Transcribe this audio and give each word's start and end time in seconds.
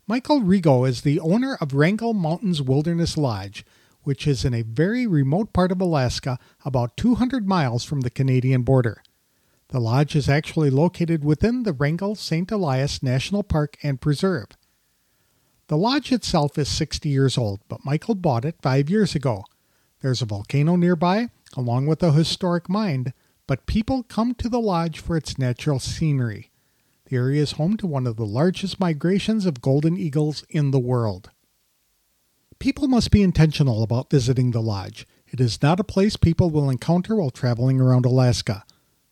Michael 0.07 0.41
Rigo 0.41 0.87
is 0.87 1.01
the 1.01 1.19
owner 1.19 1.57
of 1.61 1.73
Wrangell 1.73 2.13
Mountains 2.13 2.61
Wilderness 2.61 3.17
Lodge, 3.17 3.65
which 4.03 4.27
is 4.27 4.43
in 4.43 4.53
a 4.53 4.63
very 4.63 5.07
remote 5.07 5.53
part 5.53 5.71
of 5.71 5.79
Alaska, 5.79 6.37
about 6.65 6.97
200 6.97 7.47
miles 7.47 7.85
from 7.85 8.01
the 8.01 8.09
Canadian 8.09 8.63
border. 8.63 9.01
The 9.69 9.79
lodge 9.79 10.15
is 10.15 10.27
actually 10.27 10.69
located 10.69 11.23
within 11.23 11.63
the 11.63 11.71
Wrangell 11.71 12.15
St. 12.15 12.51
Elias 12.51 13.01
National 13.01 13.41
Park 13.41 13.77
and 13.83 14.01
Preserve. 14.01 14.47
The 15.71 15.77
lodge 15.77 16.11
itself 16.11 16.57
is 16.57 16.67
60 16.67 17.07
years 17.07 17.37
old, 17.37 17.61
but 17.69 17.85
Michael 17.85 18.15
bought 18.15 18.43
it 18.43 18.61
five 18.61 18.89
years 18.89 19.15
ago. 19.15 19.45
There's 20.01 20.21
a 20.21 20.25
volcano 20.25 20.75
nearby, 20.75 21.29
along 21.55 21.85
with 21.85 22.03
a 22.03 22.11
historic 22.11 22.67
mine, 22.67 23.13
but 23.47 23.65
people 23.67 24.03
come 24.03 24.33
to 24.33 24.49
the 24.49 24.59
lodge 24.59 24.99
for 24.99 25.15
its 25.15 25.37
natural 25.37 25.79
scenery. 25.79 26.51
The 27.05 27.15
area 27.15 27.41
is 27.41 27.53
home 27.53 27.77
to 27.77 27.87
one 27.87 28.05
of 28.05 28.17
the 28.17 28.25
largest 28.25 28.81
migrations 28.81 29.45
of 29.45 29.61
golden 29.61 29.95
eagles 29.95 30.43
in 30.49 30.71
the 30.71 30.77
world. 30.79 31.31
People 32.59 32.89
must 32.89 33.09
be 33.09 33.23
intentional 33.23 33.81
about 33.81 34.09
visiting 34.09 34.51
the 34.51 34.61
lodge. 34.61 35.07
It 35.27 35.39
is 35.39 35.61
not 35.61 35.79
a 35.79 35.85
place 35.85 36.17
people 36.17 36.49
will 36.49 36.69
encounter 36.69 37.15
while 37.15 37.29
traveling 37.29 37.79
around 37.79 38.05
Alaska. 38.05 38.65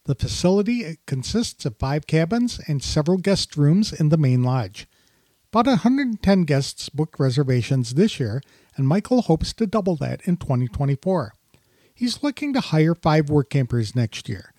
The 0.04 0.16
facility 0.16 0.98
consists 1.06 1.64
of 1.64 1.78
five 1.78 2.06
cabins 2.06 2.60
and 2.68 2.84
several 2.84 3.18
guest 3.18 3.56
rooms 3.56 3.94
in 3.94 4.10
the 4.10 4.18
main 4.18 4.44
lodge. 4.44 4.89
About 5.52 5.66
110 5.66 6.44
guests 6.44 6.90
booked 6.90 7.20
reservations 7.20 7.96
this 7.96 8.20
year, 8.20 8.40
and 8.78 8.88
Michael 8.88 9.24
hopes 9.24 9.52
to 9.54 9.66
double 9.66 9.96
that 9.96 10.22
in 10.26 10.38
2024. 10.38 11.34
He's 11.92 12.22
looking 12.22 12.54
to 12.54 12.60
hire 12.60 12.94
five 12.94 13.32
work 13.32 13.50
campers 13.50 13.96
next 13.96 14.30
year. 14.30 14.54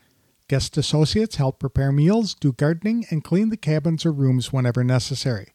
Guest 0.48 0.76
associates 0.76 1.36
help 1.36 1.60
prepare 1.60 1.92
meals, 1.92 2.34
do 2.34 2.52
gardening, 2.52 3.06
and 3.08 3.22
clean 3.22 3.50
the 3.50 3.56
cabins 3.56 4.04
or 4.04 4.10
rooms 4.10 4.52
whenever 4.52 4.82
necessary. 4.82 5.50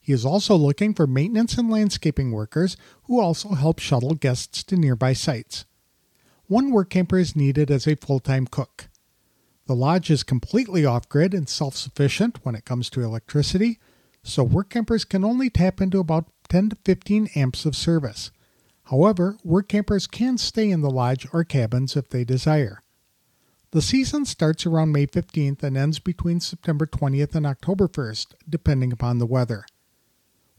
He 0.00 0.14
is 0.14 0.24
also 0.24 0.56
looking 0.56 0.94
for 0.94 1.06
maintenance 1.06 1.58
and 1.58 1.70
landscaping 1.70 2.32
workers 2.32 2.78
who 3.02 3.20
also 3.20 3.50
help 3.50 3.78
shuttle 3.78 4.14
guests 4.14 4.64
to 4.64 4.76
nearby 4.76 5.12
sites. 5.12 5.66
One 6.46 6.70
work 6.70 6.88
camper 6.88 7.18
is 7.18 7.36
needed 7.36 7.70
as 7.70 7.86
a 7.86 7.96
full 7.96 8.20
time 8.20 8.46
cook. 8.46 8.88
The 9.66 9.74
lodge 9.74 10.10
is 10.10 10.22
completely 10.22 10.86
off 10.86 11.10
grid 11.10 11.34
and 11.34 11.46
self 11.46 11.76
sufficient 11.76 12.38
when 12.42 12.54
it 12.54 12.64
comes 12.64 12.88
to 12.90 13.02
electricity, 13.02 13.78
so 14.22 14.44
work 14.44 14.70
campers 14.70 15.04
can 15.04 15.24
only 15.24 15.50
tap 15.50 15.80
into 15.80 15.98
about 15.98 16.26
10 16.48 16.70
to 16.70 16.76
15 16.84 17.28
amps 17.34 17.66
of 17.66 17.76
service. 17.76 18.30
However, 18.84 19.36
work 19.42 19.68
campers 19.68 20.06
can 20.06 20.38
stay 20.38 20.70
in 20.70 20.80
the 20.80 20.90
lodge 20.90 21.26
or 21.32 21.44
cabins 21.44 21.96
if 21.96 22.08
they 22.08 22.24
desire. 22.24 22.82
The 23.72 23.82
season 23.82 24.26
starts 24.26 24.66
around 24.66 24.92
May 24.92 25.06
15th 25.06 25.62
and 25.62 25.76
ends 25.76 25.98
between 25.98 26.40
September 26.40 26.86
20th 26.86 27.34
and 27.34 27.46
October 27.46 27.88
1st, 27.88 28.34
depending 28.48 28.92
upon 28.92 29.18
the 29.18 29.26
weather. 29.26 29.64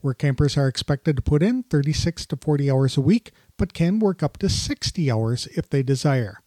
Work 0.02 0.18
campers 0.18 0.58
are 0.58 0.68
expected 0.68 1.16
to 1.16 1.22
put 1.22 1.42
in 1.42 1.64
36 1.64 2.26
to 2.26 2.36
40 2.36 2.70
hours 2.70 2.98
a 2.98 3.02
week, 3.02 3.32
but 3.58 3.74
can 3.74 4.00
work 4.00 4.22
up 4.22 4.38
to 4.38 4.50
60 4.50 5.10
hours 5.10 5.48
if 5.56 5.70
they 5.70 5.84
desire. 5.84 6.43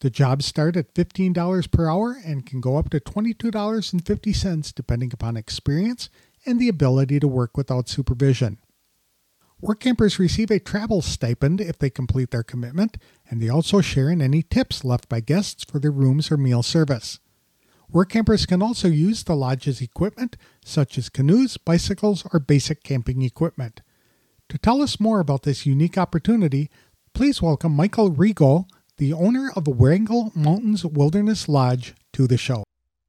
The 0.00 0.10
jobs 0.10 0.46
start 0.46 0.76
at 0.76 0.94
$15 0.94 1.70
per 1.70 1.88
hour 1.88 2.16
and 2.24 2.46
can 2.46 2.62
go 2.62 2.78
up 2.78 2.88
to 2.90 3.00
$22.50 3.00 4.74
depending 4.74 5.10
upon 5.12 5.36
experience 5.36 6.08
and 6.46 6.58
the 6.58 6.70
ability 6.70 7.20
to 7.20 7.28
work 7.28 7.56
without 7.56 7.88
supervision. 7.88 8.58
Work 9.60 9.80
campers 9.80 10.18
receive 10.18 10.50
a 10.50 10.58
travel 10.58 11.02
stipend 11.02 11.60
if 11.60 11.78
they 11.78 11.90
complete 11.90 12.30
their 12.30 12.42
commitment, 12.42 12.96
and 13.28 13.42
they 13.42 13.50
also 13.50 13.82
share 13.82 14.08
in 14.08 14.22
any 14.22 14.42
tips 14.42 14.84
left 14.84 15.06
by 15.06 15.20
guests 15.20 15.64
for 15.64 15.78
their 15.78 15.90
rooms 15.90 16.30
or 16.30 16.38
meal 16.38 16.62
service. 16.62 17.20
Work 17.90 18.08
campers 18.08 18.46
can 18.46 18.62
also 18.62 18.88
use 18.88 19.22
the 19.22 19.36
lodge's 19.36 19.82
equipment, 19.82 20.38
such 20.64 20.96
as 20.96 21.10
canoes, 21.10 21.58
bicycles, 21.58 22.24
or 22.32 22.40
basic 22.40 22.82
camping 22.82 23.20
equipment. 23.20 23.82
To 24.48 24.56
tell 24.56 24.80
us 24.80 24.98
more 24.98 25.20
about 25.20 25.42
this 25.42 25.66
unique 25.66 25.98
opportunity, 25.98 26.70
please 27.12 27.42
welcome 27.42 27.72
Michael 27.72 28.10
Rigo, 28.10 28.66
the 29.00 29.14
owner 29.14 29.50
of 29.56 29.64
the 29.64 29.72
Wrangell 29.72 30.30
Mountains 30.34 30.84
Wilderness 30.84 31.48
Lodge, 31.48 31.94
to 32.12 32.26
the 32.26 32.36
show. 32.36 32.64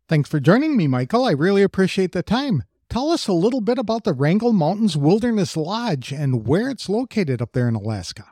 Thanks 0.08 0.30
for 0.30 0.40
joining 0.40 0.78
me, 0.78 0.88
Michael. 0.88 1.26
I 1.26 1.32
really 1.32 1.64
appreciate 1.64 2.14
the 2.14 2.24
time. 2.24 2.64
Tell 2.90 3.12
us 3.12 3.28
a 3.28 3.34
little 3.34 3.60
bit 3.60 3.78
about 3.78 4.06
the 4.06 4.14
Wrangell 4.14 4.54
Mountains 4.54 4.96
Wilderness 4.96 5.58
Lodge 5.58 6.14
and 6.14 6.48
where 6.48 6.70
it's 6.70 6.88
located 6.88 7.42
up 7.42 7.52
there 7.52 7.68
in 7.68 7.76
Alaska. 7.76 8.24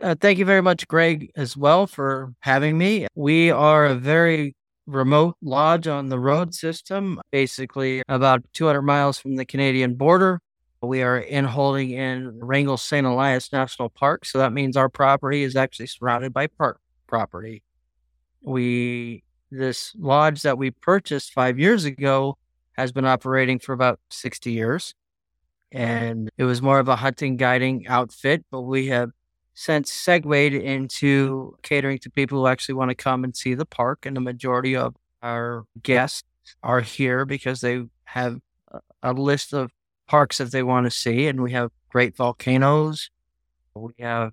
Uh, 0.00 0.14
thank 0.20 0.38
you 0.38 0.44
very 0.44 0.62
much, 0.62 0.86
Greg, 0.86 1.32
as 1.34 1.56
well, 1.56 1.88
for 1.88 2.34
having 2.38 2.78
me. 2.78 3.08
We 3.16 3.50
are 3.50 3.86
a 3.86 3.96
very 3.96 4.54
remote 4.86 5.34
lodge 5.42 5.88
on 5.88 6.10
the 6.10 6.20
road 6.20 6.54
system, 6.54 7.20
basically 7.32 8.00
about 8.08 8.44
200 8.52 8.82
miles 8.82 9.18
from 9.18 9.34
the 9.34 9.44
Canadian 9.44 9.96
border. 9.96 10.40
We 10.80 11.02
are 11.02 11.18
in 11.18 11.46
holding 11.46 11.90
in 11.90 12.38
Wrangell 12.38 12.76
St. 12.76 13.04
Elias 13.04 13.52
National 13.52 13.88
Park. 13.88 14.24
So 14.24 14.38
that 14.38 14.52
means 14.52 14.76
our 14.76 14.88
property 14.88 15.42
is 15.42 15.56
actually 15.56 15.88
surrounded 15.88 16.32
by 16.32 16.46
park 16.46 16.78
property. 17.08 17.64
We 18.42 19.24
this 19.50 19.92
lodge 19.98 20.42
that 20.42 20.58
we 20.58 20.70
purchased 20.70 21.32
five 21.32 21.58
years 21.58 21.84
ago 21.84 22.36
has 22.76 22.92
been 22.92 23.04
operating 23.04 23.58
for 23.58 23.72
about 23.72 23.98
60 24.10 24.52
years. 24.52 24.94
And 25.72 26.30
it 26.38 26.44
was 26.44 26.62
more 26.62 26.78
of 26.78 26.88
a 26.88 26.96
hunting 26.96 27.36
guiding 27.36 27.86
outfit, 27.88 28.44
but 28.50 28.62
we 28.62 28.86
have 28.86 29.10
since 29.54 29.92
segued 29.92 30.54
into 30.54 31.56
catering 31.62 31.98
to 31.98 32.10
people 32.10 32.38
who 32.38 32.46
actually 32.46 32.76
want 32.76 32.90
to 32.90 32.94
come 32.94 33.24
and 33.24 33.36
see 33.36 33.54
the 33.54 33.66
park. 33.66 34.06
And 34.06 34.16
the 34.16 34.20
majority 34.20 34.76
of 34.76 34.94
our 35.22 35.64
guests 35.82 36.24
are 36.62 36.80
here 36.80 37.24
because 37.24 37.60
they 37.60 37.82
have 38.04 38.38
a 39.02 39.12
list 39.12 39.52
of 39.52 39.70
parks 40.06 40.38
that 40.38 40.52
they 40.52 40.62
want 40.62 40.86
to 40.86 40.90
see. 40.90 41.26
And 41.26 41.42
we 41.42 41.52
have 41.52 41.70
great 41.90 42.16
volcanoes. 42.16 43.10
We 43.74 43.92
have 43.98 44.32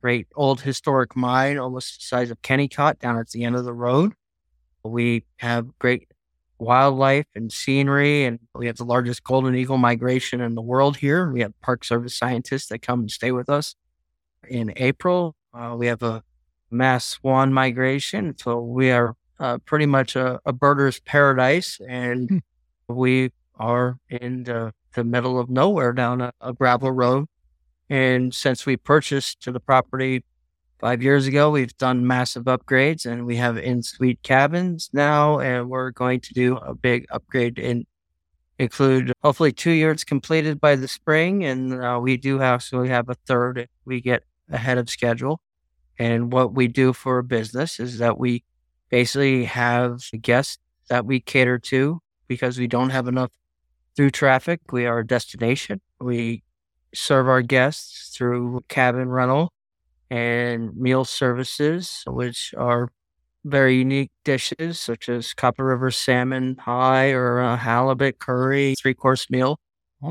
great 0.00 0.26
old 0.34 0.60
historic 0.60 1.16
mine, 1.16 1.58
almost 1.58 1.98
the 1.98 2.04
size 2.04 2.30
of 2.30 2.40
Kennecott, 2.42 2.98
down 2.98 3.18
at 3.18 3.30
the 3.30 3.44
end 3.44 3.56
of 3.56 3.64
the 3.64 3.74
road. 3.74 4.14
We 4.84 5.24
have 5.36 5.78
great 5.78 6.08
wildlife 6.58 7.26
and 7.34 7.52
scenery, 7.52 8.24
and 8.24 8.38
we 8.54 8.66
have 8.66 8.76
the 8.76 8.84
largest 8.84 9.24
golden 9.24 9.54
eagle 9.54 9.78
migration 9.78 10.40
in 10.40 10.54
the 10.54 10.62
world 10.62 10.96
here. 10.96 11.30
We 11.30 11.40
have 11.40 11.52
Park 11.60 11.84
Service 11.84 12.16
scientists 12.16 12.68
that 12.68 12.80
come 12.80 13.00
and 13.00 13.10
stay 13.10 13.32
with 13.32 13.48
us. 13.48 13.74
In 14.48 14.72
April, 14.76 15.34
uh, 15.52 15.74
we 15.76 15.86
have 15.86 16.02
a 16.02 16.22
mass 16.70 17.04
swan 17.04 17.52
migration, 17.52 18.36
so 18.38 18.60
we 18.60 18.90
are 18.90 19.14
uh, 19.40 19.58
pretty 19.58 19.86
much 19.86 20.16
a, 20.16 20.40
a 20.44 20.52
birder's 20.52 21.00
paradise, 21.00 21.80
and 21.88 22.28
hmm. 22.28 22.38
we 22.88 23.30
are 23.56 23.98
in 24.08 24.44
the, 24.44 24.72
the 24.94 25.04
middle 25.04 25.38
of 25.38 25.48
nowhere 25.48 25.92
down 25.92 26.20
a, 26.20 26.32
a 26.40 26.52
gravel 26.52 26.90
road. 26.90 27.26
And 27.90 28.34
since 28.34 28.66
we 28.66 28.76
purchased 28.76 29.40
to 29.42 29.52
the 29.52 29.60
property 29.60 30.24
five 30.78 31.02
years 31.02 31.26
ago, 31.26 31.50
we've 31.50 31.76
done 31.78 32.06
massive 32.06 32.44
upgrades 32.44 33.06
and 33.06 33.26
we 33.26 33.36
have 33.36 33.56
in 33.56 33.82
suite 33.82 34.22
cabins 34.22 34.90
now. 34.92 35.38
And 35.40 35.70
we're 35.70 35.90
going 35.90 36.20
to 36.20 36.34
do 36.34 36.56
a 36.56 36.74
big 36.74 37.06
upgrade 37.10 37.58
and 37.58 37.86
include 38.58 39.12
hopefully 39.22 39.52
two 39.52 39.70
years 39.70 40.04
completed 40.04 40.60
by 40.60 40.76
the 40.76 40.88
spring. 40.88 41.44
And 41.44 41.82
uh, 41.82 41.98
we 42.02 42.16
do 42.16 42.38
have, 42.38 42.62
so 42.62 42.80
we 42.80 42.88
have 42.88 43.08
a 43.08 43.14
third 43.14 43.68
we 43.84 44.00
get 44.00 44.24
ahead 44.50 44.78
of 44.78 44.90
schedule. 44.90 45.40
And 45.98 46.32
what 46.32 46.54
we 46.54 46.68
do 46.68 46.92
for 46.92 47.18
a 47.18 47.24
business 47.24 47.80
is 47.80 47.98
that 47.98 48.18
we 48.18 48.44
basically 48.90 49.44
have 49.44 50.02
guests 50.20 50.58
that 50.88 51.04
we 51.04 51.20
cater 51.20 51.58
to 51.58 52.00
because 52.28 52.58
we 52.58 52.66
don't 52.66 52.90
have 52.90 53.08
enough 53.08 53.30
through 53.96 54.10
traffic. 54.10 54.60
We 54.70 54.86
are 54.86 55.00
a 55.00 55.06
destination. 55.06 55.80
We 56.00 56.42
serve 56.94 57.28
our 57.28 57.42
guests 57.42 58.16
through 58.16 58.60
cabin 58.68 59.08
rental 59.08 59.52
and 60.10 60.76
meal 60.76 61.04
services, 61.04 62.02
which 62.06 62.54
are 62.56 62.90
very 63.44 63.76
unique 63.76 64.10
dishes 64.24 64.80
such 64.80 65.08
as 65.08 65.34
Copper 65.34 65.64
River 65.64 65.90
salmon 65.90 66.54
pie 66.56 67.10
or 67.10 67.40
a 67.40 67.56
halibut 67.56 68.18
curry, 68.18 68.74
three 68.78 68.94
course 68.94 69.30
meal. 69.30 69.58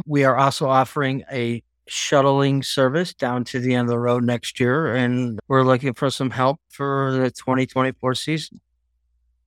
We 0.05 0.23
are 0.23 0.37
also 0.37 0.67
offering 0.67 1.23
a 1.31 1.63
shuttling 1.87 2.63
service 2.63 3.13
down 3.13 3.45
to 3.45 3.59
the 3.59 3.73
end 3.73 3.87
of 3.87 3.89
the 3.89 3.99
road 3.99 4.23
next 4.23 4.59
year, 4.59 4.93
and 4.93 5.39
we're 5.47 5.63
looking 5.63 5.93
for 5.93 6.09
some 6.09 6.31
help 6.31 6.59
for 6.69 7.11
the 7.11 7.31
2024 7.31 8.15
season. 8.15 8.59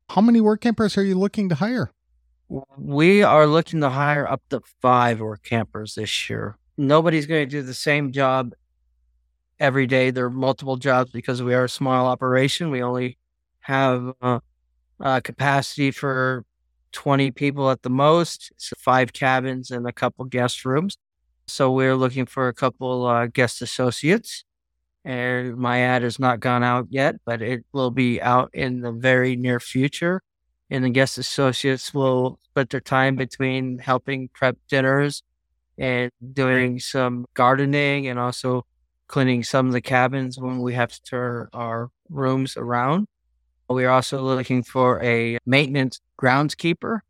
How 0.09 0.21
many 0.21 0.41
work 0.41 0.63
campers 0.63 0.97
are 0.97 1.05
you 1.05 1.17
looking 1.17 1.49
to 1.51 1.55
hire? 1.57 1.93
We 2.77 3.23
are 3.23 3.47
looking 3.47 3.81
to 3.81 3.91
hire 3.91 4.27
up 4.27 4.43
to 4.51 4.61
five 4.81 5.21
work 5.21 5.43
campers 5.45 5.95
this 5.95 6.29
year. 6.29 6.57
Nobody's 6.81 7.27
going 7.27 7.47
to 7.47 7.51
do 7.51 7.61
the 7.61 7.75
same 7.75 8.11
job 8.11 8.55
every 9.59 9.87
day. 9.87 10.11
There 10.11 10.25
are 10.25 10.31
multiple 10.31 10.79
jobs 10.79 11.11
because 11.11 11.43
we 11.43 11.53
are 11.53 11.65
a 11.65 11.69
small 11.69 12.07
operation. 12.07 12.71
We 12.71 12.83
only 12.83 13.19
have 13.59 14.15
uh, 14.23 14.41
uh, 14.99 15.21
capacity 15.21 15.91
for 15.91 16.47
20 16.93 17.33
people 17.33 17.71
at 17.71 17.83
the 17.83 17.91
most, 17.91 18.51
so 18.57 18.75
five 18.79 19.13
cabins 19.13 19.71
and 19.71 19.87
a 19.87 19.93
couple 19.93 20.25
guest 20.25 20.65
rooms. 20.65 20.97
So 21.47 21.71
we're 21.71 21.97
looking 21.97 22.25
for 22.25 22.49
a 22.49 22.55
couple 22.55 23.05
uh, 23.05 23.27
guest 23.27 23.61
associates. 23.61 24.45
And 25.05 25.59
my 25.59 25.81
ad 25.81 26.01
has 26.01 26.19
not 26.19 26.41
gone 26.41 26.65
out 26.65 26.87
yet, 26.89 27.17
but 27.27 27.43
it 27.43 27.63
will 27.75 27.91
be 27.91 28.23
out 28.23 28.49
in 28.55 28.81
the 28.81 28.93
very 28.93 29.37
near 29.37 29.61
future. 29.61 30.23
And 30.71 30.83
the 30.83 30.89
guest 30.89 31.19
associates 31.19 31.93
will 31.93 32.39
split 32.43 32.71
their 32.71 32.81
time 32.81 33.17
between 33.17 33.81
helping 33.81 34.31
prep 34.33 34.57
dinners 34.67 35.23
and 35.81 36.13
doing 36.35 36.79
some 36.79 37.25
gardening 37.35 38.07
and 38.07 38.19
also 38.19 38.67
cleaning 39.09 39.43
some 39.43 39.67
of 39.67 39.73
the 39.73 39.81
cabins 39.81 40.39
when 40.39 40.61
we 40.61 40.75
have 40.75 40.93
to 40.93 41.03
turn 41.03 41.49
our 41.55 41.89
rooms 42.11 42.57
around. 42.57 43.09
We 43.69 43.85
are 43.85 43.91
also 43.91 44.23
looking 44.23 44.63
for 44.63 45.03
a 45.03 45.39
maintenance 45.47 46.01
groundskeeper 46.21 47.01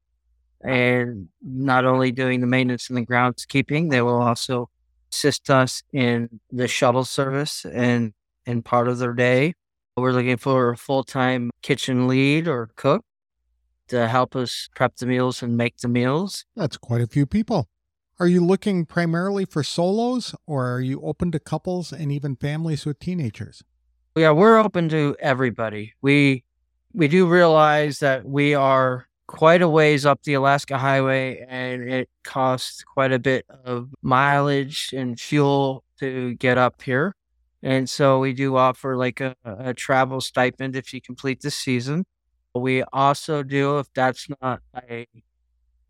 and 0.63 1.29
not 1.43 1.85
only 1.85 2.13
doing 2.13 2.41
the 2.41 2.47
maintenance 2.47 2.89
and 2.89 2.97
the 2.97 3.05
groundskeeping, 3.07 3.91
they 3.91 4.03
will 4.03 4.23
also 4.23 4.71
assist 5.13 5.51
us 5.51 5.83
in 5.93 6.41
the 6.51 6.69
shuttle 6.69 7.05
service 7.05 7.65
and 7.65 8.13
in 8.47 8.63
part 8.63 8.89
of 8.89 8.99
their 8.99 9.15
day. 9.15 9.55
We're 9.97 10.13
looking 10.13 10.37
for 10.37 10.71
a 10.71 10.77
full 10.77 11.03
time 11.03 11.51
kitchen 11.63 12.07
lead 12.07 12.47
or 12.47 12.71
cook 12.77 13.05
to 13.89 14.07
help 14.07 14.37
us 14.37 14.69
prep 14.75 14.97
the 14.97 15.07
meals 15.07 15.43
and 15.43 15.57
make 15.57 15.79
the 15.79 15.89
meals. 15.89 16.45
That's 16.55 16.77
quite 16.77 17.01
a 17.01 17.07
few 17.07 17.27
people. 17.27 17.69
Are 18.21 18.29
you 18.29 18.45
looking 18.45 18.85
primarily 18.85 19.47
for 19.47 19.63
solos 19.63 20.35
or 20.47 20.71
are 20.71 20.83
you 20.83 21.01
open 21.01 21.33
to 21.33 21.41
couples 21.41 21.91
and 21.91 22.13
even 22.13 22.37
families 22.37 22.85
with 22.85 22.99
teenagers? 22.99 23.65
Yeah, 24.15 24.33
we're 24.33 24.59
open 24.59 24.91
to 24.91 25.17
everybody. 25.21 25.95
We 26.03 26.45
we 26.93 27.09
do 27.09 27.27
realize 27.27 28.01
that 28.01 28.27
we 28.27 28.55
are 28.55 29.07
quite 29.27 29.63
a 29.63 29.69
ways 29.71 30.05
up 30.05 30.23
the 30.25 30.35
Alaska 30.35 30.77
Highway 30.77 31.47
and 31.49 31.83
it 31.83 32.11
costs 32.23 32.85
quite 32.85 33.11
a 33.11 33.19
bit 33.19 33.47
of 33.65 33.89
mileage 34.03 34.93
and 34.95 35.19
fuel 35.19 35.83
to 36.01 36.35
get 36.35 36.59
up 36.59 36.83
here. 36.83 37.15
And 37.63 37.89
so 37.89 38.19
we 38.19 38.35
do 38.35 38.55
offer 38.57 38.99
like 38.99 39.21
a, 39.23 39.35
a 39.45 39.73
travel 39.73 40.21
stipend 40.21 40.77
if 40.77 40.93
you 40.93 41.01
complete 41.01 41.41
the 41.41 41.51
season. 41.51 42.05
We 42.55 42.83
also 42.93 43.43
do, 43.43 43.79
if 43.79 43.87
that's 43.95 44.29
not 44.43 44.61
a, 44.77 45.07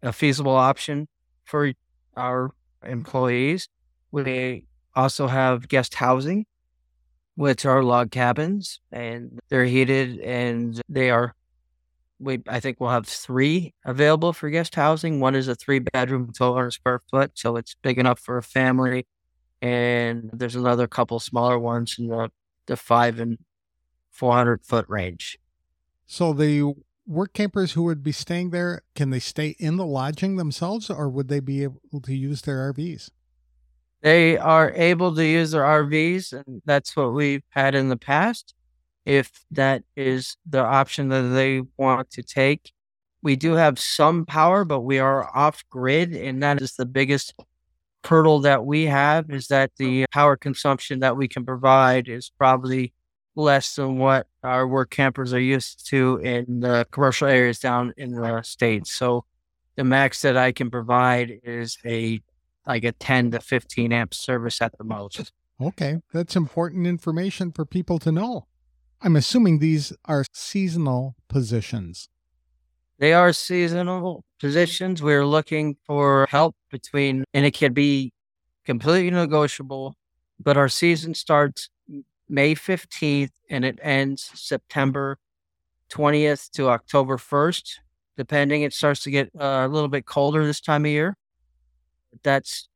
a 0.01 0.13
feasible 0.13 0.55
option 0.55 1.09
for 1.43 1.73
our 2.17 2.51
employees, 2.85 3.69
we 4.11 4.65
also 4.95 5.27
have 5.27 5.69
guest 5.69 5.95
housing, 5.95 6.47
which 7.35 7.65
are 7.65 7.83
log 7.83 8.11
cabins, 8.11 8.81
and 8.93 9.39
they're 9.49 9.65
heated 9.65 10.19
and 10.21 10.81
they 10.89 11.11
are 11.11 11.35
we 12.21 12.43
I 12.47 12.61
think 12.61 12.79
we'll 12.79 12.91
have 12.91 13.07
three 13.07 13.75
available 13.85 14.33
for 14.33 14.51
guest 14.51 14.75
housing. 14.75 15.21
One 15.21 15.35
is 15.35 15.49
a 15.49 15.55
three 15.55 15.79
bedroom, 15.79 16.27
1,200 16.27 16.71
square 16.73 17.03
foot, 17.11 17.33
so 17.35 17.57
it's 17.57 17.75
big 17.83 17.99
enough 17.99 18.21
for 18.21 18.37
a 18.37 18.43
family. 18.43 19.07
And 19.63 20.31
there's 20.33 20.57
another 20.57 20.87
couple 20.87 21.19
smaller 21.19 21.59
ones 21.59 21.97
in 21.99 22.09
the, 22.09 22.31
the 22.67 22.77
five 22.77 23.19
and 23.19 23.39
400 24.11 24.65
foot 24.65 24.87
range. 24.89 25.39
So 26.07 26.33
the 26.33 26.75
work 27.11 27.33
campers 27.33 27.73
who 27.73 27.83
would 27.83 28.05
be 28.05 28.13
staying 28.13 28.51
there, 28.51 28.83
can 28.95 29.11
they 29.11 29.19
stay 29.19 29.57
in 29.59 29.77
the 29.77 29.85
lodging 29.85 30.37
themselves 30.37 30.89
or 30.89 31.09
would 31.09 31.29
they 31.29 31.41
be 31.41 31.65
able 31.65 32.01
to 32.05 32.15
use 32.15 32.43
their 32.43 32.73
RVs? 32.73 33.11
They 34.01 34.39
are 34.39 34.73
able 34.75 35.15
to 35.15 35.25
use 35.25 35.51
their 35.51 35.63
RVs, 35.63 36.33
and 36.33 36.63
that's 36.65 36.97
what 36.97 37.13
we've 37.13 37.43
had 37.51 37.75
in 37.75 37.89
the 37.89 37.97
past 37.97 38.55
if 39.05 39.45
that 39.51 39.83
is 39.97 40.37
the 40.49 40.61
option 40.65 41.09
that 41.09 41.23
they 41.23 41.63
want 41.77 42.11
to 42.13 42.23
take. 42.23 42.73
We 43.23 43.37
do 43.37 43.55
have 43.55 43.79
some 43.79 44.25
power, 44.25 44.65
but 44.65 44.81
we 44.81 44.99
are 44.99 45.37
off 45.37 45.65
grid, 45.69 46.15
and 46.15 46.43
that 46.43 46.63
is 46.63 46.75
the 46.77 46.87
biggest 46.87 47.35
hurdle 48.05 48.41
that 48.41 48.65
we 48.65 48.85
have 48.85 49.29
is 49.31 49.49
that 49.49 49.73
the 49.77 50.07
power 50.13 50.37
consumption 50.37 51.01
that 51.01 51.17
we 51.17 51.29
can 51.29 51.45
provide 51.45 52.09
is 52.09 52.31
probably 52.39 52.95
less 53.37 53.77
than 53.77 53.99
what 53.99 54.27
our 54.43 54.67
work 54.67 54.91
campers 54.91 55.33
are 55.33 55.41
used 55.41 55.87
to 55.89 56.17
in 56.19 56.61
the 56.61 56.87
commercial 56.91 57.29
areas 57.29 57.59
down 57.59 57.93
in 57.97 58.13
the 58.13 58.43
states. 58.43 58.93
So 58.93 59.25
the 59.77 59.85
max 59.85 60.23
that 60.23 60.37
I 60.37 60.53
can 60.53 60.71
provide 60.71 61.41
is 61.43 61.79
a 61.85 62.21
like 62.67 62.85
a 62.85 62.93
10 62.93 63.33
to 63.33 63.41
15 63.41 63.93
amp 63.93 64.15
service 64.15 64.61
at 64.61 64.77
the 64.77 64.85
most. 64.85 65.33
Okay, 65.61 65.99
that's 66.13 66.37
important 66.37 66.87
information 66.87 67.53
for 67.53 67.65
people 67.65 67.99
to 68.01 68.13
know. 68.13 68.47
I'm 69.03 69.17
assuming 69.17 69.59
these 69.59 69.93
are 70.05 70.25
seasonal 70.33 71.17
positions. 71.29 72.09
They 72.99 73.15
are 73.15 73.33
seasonal 73.33 74.25
positions. 74.39 75.03
We're 75.03 75.25
looking 75.25 75.77
for 75.87 76.27
help 76.31 76.55
between, 76.71 77.25
and 77.33 77.47
it 77.47 77.55
can 77.55 77.73
be 77.73 78.13
completely 78.67 79.11
negotiable, 79.11 79.97
but 80.39 80.59
our 80.59 80.69
season 80.69 81.15
starts 81.15 81.71
May 82.31 82.55
15th 82.55 83.33
and 83.51 83.65
it 83.65 83.79
ends 83.83 84.31
September 84.35 85.19
20th 85.91 86.51
to 86.53 86.69
October 86.69 87.17
1st. 87.17 87.79
Depending, 88.17 88.63
it 88.63 88.73
starts 88.73 89.03
to 89.05 89.11
get 89.11 89.31
uh, 89.39 89.67
a 89.67 89.69
little 89.69 89.89
bit 89.89 90.07
colder 90.07 90.47
this 90.47 90.61
time 90.61 90.85
of 90.85 90.91
year. 90.91 91.17
That's 92.23 92.69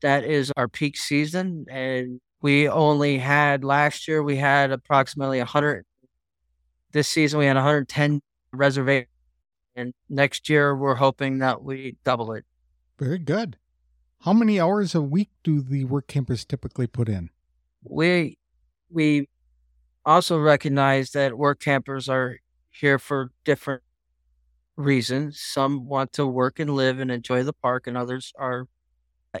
that 0.00 0.24
is 0.24 0.52
our 0.56 0.68
peak 0.68 0.96
season, 0.96 1.66
and 1.70 2.20
we 2.40 2.68
only 2.68 3.18
had 3.18 3.64
last 3.64 4.06
year, 4.06 4.22
we 4.22 4.36
had 4.36 4.70
approximately 4.70 5.38
100. 5.38 5.84
This 6.92 7.08
season, 7.08 7.38
we 7.38 7.46
had 7.46 7.56
110 7.56 8.20
reservations. 8.52 9.10
And 9.74 9.92
next 10.08 10.48
year, 10.48 10.74
we're 10.74 10.94
hoping 10.94 11.38
that 11.38 11.62
we 11.62 11.96
double 12.04 12.32
it. 12.32 12.44
Very 12.98 13.18
good. 13.18 13.56
How 14.20 14.32
many 14.32 14.58
hours 14.60 14.94
a 14.94 15.02
week 15.02 15.30
do 15.44 15.60
the 15.60 15.84
work 15.84 16.06
campers 16.06 16.44
typically 16.44 16.86
put 16.86 17.08
in? 17.08 17.30
We 17.82 18.38
we 18.90 19.28
also 20.04 20.38
recognize 20.38 21.10
that 21.12 21.36
work 21.36 21.60
campers 21.60 22.08
are 22.08 22.38
here 22.70 22.98
for 22.98 23.30
different 23.44 23.82
reasons. 24.76 25.40
Some 25.40 25.86
want 25.86 26.12
to 26.14 26.26
work 26.26 26.58
and 26.58 26.70
live 26.70 27.00
and 27.00 27.10
enjoy 27.10 27.42
the 27.42 27.52
park, 27.52 27.86
and 27.86 27.96
others 27.96 28.32
are 28.38 28.66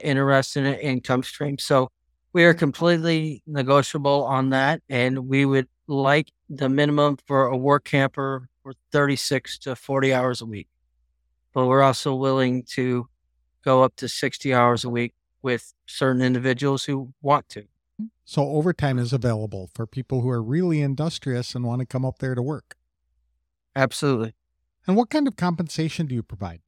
interested 0.02 0.64
in 0.64 0.74
income 0.74 1.22
stream. 1.22 1.58
So 1.58 1.88
we 2.32 2.44
are 2.44 2.54
completely 2.54 3.42
negotiable 3.46 4.24
on 4.24 4.50
that, 4.50 4.82
and 4.88 5.28
we 5.28 5.44
would 5.44 5.68
like 5.86 6.32
the 6.48 6.68
minimum 6.68 7.18
for 7.26 7.46
a 7.46 7.56
work 7.56 7.84
camper 7.84 8.48
for 8.62 8.72
36 8.92 9.58
to 9.58 9.76
40 9.76 10.12
hours 10.12 10.40
a 10.40 10.46
week. 10.46 10.68
But 11.54 11.66
we're 11.66 11.82
also 11.82 12.14
willing 12.14 12.64
to 12.74 13.08
go 13.64 13.82
up 13.82 13.96
to 13.96 14.08
60 14.08 14.52
hours 14.52 14.84
a 14.84 14.90
week 14.90 15.14
with 15.42 15.72
certain 15.86 16.22
individuals 16.22 16.84
who 16.84 17.12
want 17.22 17.48
to. 17.50 17.64
So 18.24 18.42
overtime 18.42 18.98
is 18.98 19.12
available 19.12 19.70
for 19.74 19.86
people 19.86 20.20
who 20.20 20.28
are 20.28 20.42
really 20.42 20.80
industrious 20.80 21.54
and 21.54 21.64
want 21.64 21.80
to 21.80 21.86
come 21.86 22.04
up 22.04 22.18
there 22.18 22.34
to 22.34 22.42
work. 22.42 22.76
Absolutely. 23.74 24.34
And 24.86 24.96
what 24.96 25.10
kind 25.10 25.28
of 25.28 25.36
compensation 25.36 26.06
do 26.06 26.14
you 26.14 26.22
provide? 26.22 26.60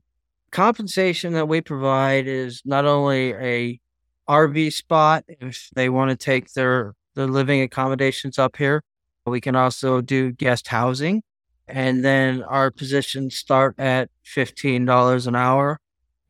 Compensation 0.50 1.32
that 1.34 1.48
we 1.48 1.60
provide 1.60 2.26
is 2.26 2.62
not 2.64 2.84
only 2.84 3.32
a 3.34 3.80
RV 4.28 4.72
spot 4.72 5.24
if 5.28 5.68
they 5.74 5.88
want 5.88 6.10
to 6.10 6.16
take 6.16 6.52
their 6.52 6.94
their 7.14 7.26
living 7.26 7.60
accommodations 7.62 8.38
up 8.38 8.56
here. 8.56 8.84
We 9.26 9.40
can 9.40 9.56
also 9.56 10.00
do 10.00 10.32
guest 10.32 10.68
housing. 10.68 11.22
And 11.66 12.04
then 12.04 12.42
our 12.44 12.70
positions 12.70 13.34
start 13.36 13.74
at 13.78 14.08
$15 14.24 15.26
an 15.26 15.34
hour 15.34 15.80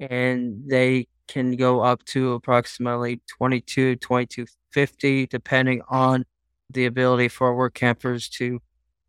and 0.00 0.62
they 0.69 1.09
can 1.26 1.57
go 1.57 1.81
up 1.81 2.05
to 2.07 2.33
approximately 2.33 3.21
22, 3.38 3.97
2250, 3.97 5.26
depending 5.26 5.83
on 5.88 6.25
the 6.71 6.87
ability 6.87 7.28
for 7.28 7.55
work 7.55 7.75
campers 7.75 8.28
to 8.28 8.61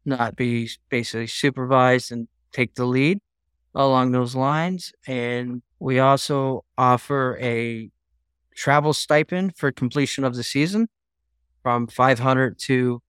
not 0.05 0.35
be 0.35 0.69
basically 0.89 1.27
supervised 1.27 2.11
and 2.11 2.27
take 2.51 2.75
the 2.75 2.85
lead 2.85 3.19
along 3.75 4.11
those 4.11 4.35
lines. 4.35 4.91
And 5.07 5.61
we 5.79 5.99
also 5.99 6.65
offer 6.77 7.37
a 7.39 7.89
travel 8.55 8.93
stipend 8.93 9.55
for 9.55 9.71
completion 9.71 10.23
of 10.23 10.35
the 10.35 10.43
season 10.43 10.89
from 11.63 11.87
500 11.87 12.57
to 12.59 13.01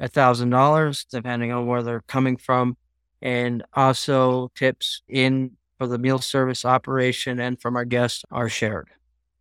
$1,000, 0.00 1.06
depending 1.10 1.52
on 1.52 1.66
where 1.66 1.82
they're 1.82 2.02
coming 2.06 2.36
from. 2.36 2.76
And 3.22 3.62
also 3.72 4.50
tips 4.54 5.02
in 5.08 5.52
for 5.78 5.86
the 5.86 5.98
meal 5.98 6.18
service 6.18 6.64
operation 6.64 7.40
and 7.40 7.60
from 7.60 7.76
our 7.76 7.84
guests 7.84 8.24
are 8.30 8.48
shared. 8.48 8.88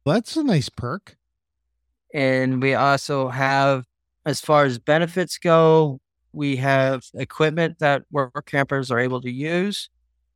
That's 0.06 0.36
a 0.36 0.44
nice 0.44 0.70
perk. 0.70 1.16
And 2.14 2.62
we 2.62 2.74
also 2.76 3.30
have, 3.30 3.86
as 4.26 4.42
far 4.42 4.66
as 4.66 4.78
benefits 4.78 5.38
go, 5.38 6.00
we 6.32 6.58
have 6.58 7.04
equipment 7.14 7.80
that 7.80 8.04
work 8.12 8.46
campers 8.46 8.92
are 8.92 9.00
able 9.00 9.22
to 9.22 9.32
use 9.32 9.90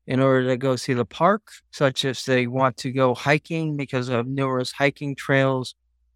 in 0.06 0.20
order 0.22 0.48
to 0.48 0.58
go 0.58 0.76
see 0.76 0.94
the 0.94 1.06
park, 1.06 1.52
such 1.72 2.06
as 2.06 2.24
they 2.26 2.48
want 2.48 2.78
to 2.78 2.92
go 2.92 3.14
hiking 3.14 3.76
because 3.76 4.08
of 4.08 4.26
numerous 4.26 4.72
hiking 4.72 5.16
trails. 5.16 5.76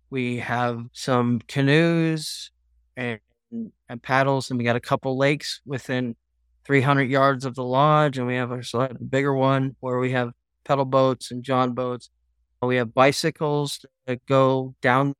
We 0.09 0.37
have 0.37 0.85
some 0.93 1.41
canoes 1.47 2.51
and, 2.95 3.19
and 3.89 4.01
paddles, 4.01 4.49
and 4.49 4.57
we 4.57 4.63
got 4.63 4.75
a 4.75 4.81
couple 4.81 5.17
lakes 5.17 5.61
within 5.65 6.15
300 6.65 7.03
yards 7.03 7.45
of 7.45 7.55
the 7.55 7.63
lodge, 7.63 8.17
and 8.17 8.27
we 8.27 8.35
have 8.35 8.51
a 8.51 8.63
slightly 8.63 9.05
bigger 9.05 9.33
one 9.33 9.75
where 9.79 9.99
we 9.99 10.11
have 10.11 10.31
pedal 10.63 10.85
boats 10.85 11.31
and 11.31 11.43
john 11.43 11.73
boats. 11.73 12.09
We 12.61 12.75
have 12.75 12.93
bicycles 12.93 13.83
that 14.05 14.23
go 14.27 14.75
down 14.81 15.15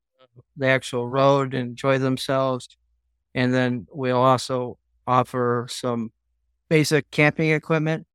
the 0.55 0.67
actual 0.67 1.07
road 1.07 1.53
and 1.53 1.69
enjoy 1.69 1.97
themselves. 1.97 2.69
And 3.33 3.53
then 3.53 3.87
we'll 3.89 4.17
also 4.17 4.77
offer 5.07 5.67
some 5.69 6.11
basic 6.69 7.09
camping 7.11 7.49
equipment, 7.49 8.05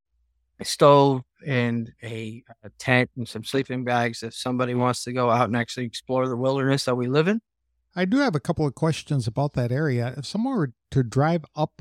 a 0.61 0.65
stove 0.65 1.23
and 1.47 1.93
a, 2.03 2.43
a, 2.63 2.71
tent 2.79 3.11
and 3.17 3.29
some 3.29 3.45
sleeping 3.45 3.85
bags 3.85 4.23
if 4.23 4.35
somebody 4.35 4.75
wants 4.75 5.05
to 5.05 5.13
go 5.13 5.31
out 5.31 5.49
and 5.49 5.57
actually 5.57 5.85
explore 5.85 6.29
the 6.29 6.37
wilderness 6.37 6.85
that 6.85 6.95
we 6.95 7.07
live 7.07 7.29
in. 7.29 7.41
I 7.95 8.05
do 8.05 8.19
have 8.19 8.35
a 8.35 8.41
couple 8.41 8.67
of 8.67 8.75
questions 8.75 9.27
about 9.27 9.55
that 9.55 9.73
area. 9.73 10.15
If 10.17 10.27
someone 10.27 10.57
were 10.57 10.73
to 10.91 11.03
drive 11.03 11.45
up 11.55 11.81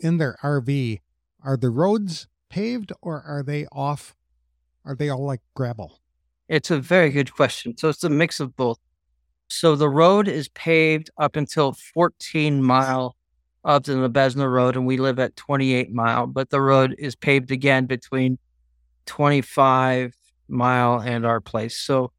in 0.00 0.18
their 0.18 0.36
RV, 0.42 1.00
are 1.44 1.56
the 1.56 1.70
roads 1.70 2.26
paved 2.48 2.92
or 3.02 3.22
are 3.22 3.42
they 3.42 3.66
off? 3.72 4.14
Are 4.84 4.94
they 4.94 5.08
all 5.08 5.24
like 5.24 5.40
gravel? 5.54 6.00
It's 6.48 6.70
a 6.70 6.78
very 6.78 7.10
good 7.10 7.32
question. 7.34 7.76
So 7.76 7.88
it's 7.88 8.04
a 8.04 8.10
mix 8.10 8.40
of 8.40 8.56
both. 8.56 8.78
So 9.48 9.76
the 9.76 9.88
road 9.88 10.28
is 10.28 10.48
paved 10.48 11.10
up 11.18 11.36
until 11.36 11.72
14 11.94 12.62
mile 12.62 13.16
up 13.64 13.84
to 13.84 13.94
the 13.94 14.10
Besna 14.10 14.50
Road, 14.50 14.76
and 14.76 14.86
we 14.86 14.96
live 14.96 15.18
at 15.18 15.36
28 15.36 15.92
mile, 15.92 16.26
but 16.26 16.50
the 16.50 16.60
road 16.60 16.94
is 16.98 17.16
paved 17.16 17.50
again 17.50 17.86
between 17.86 18.38
25 19.06 20.14
mile 20.48 21.00
and 21.00 21.26
our 21.26 21.40
place. 21.40 21.76
So 21.76 22.12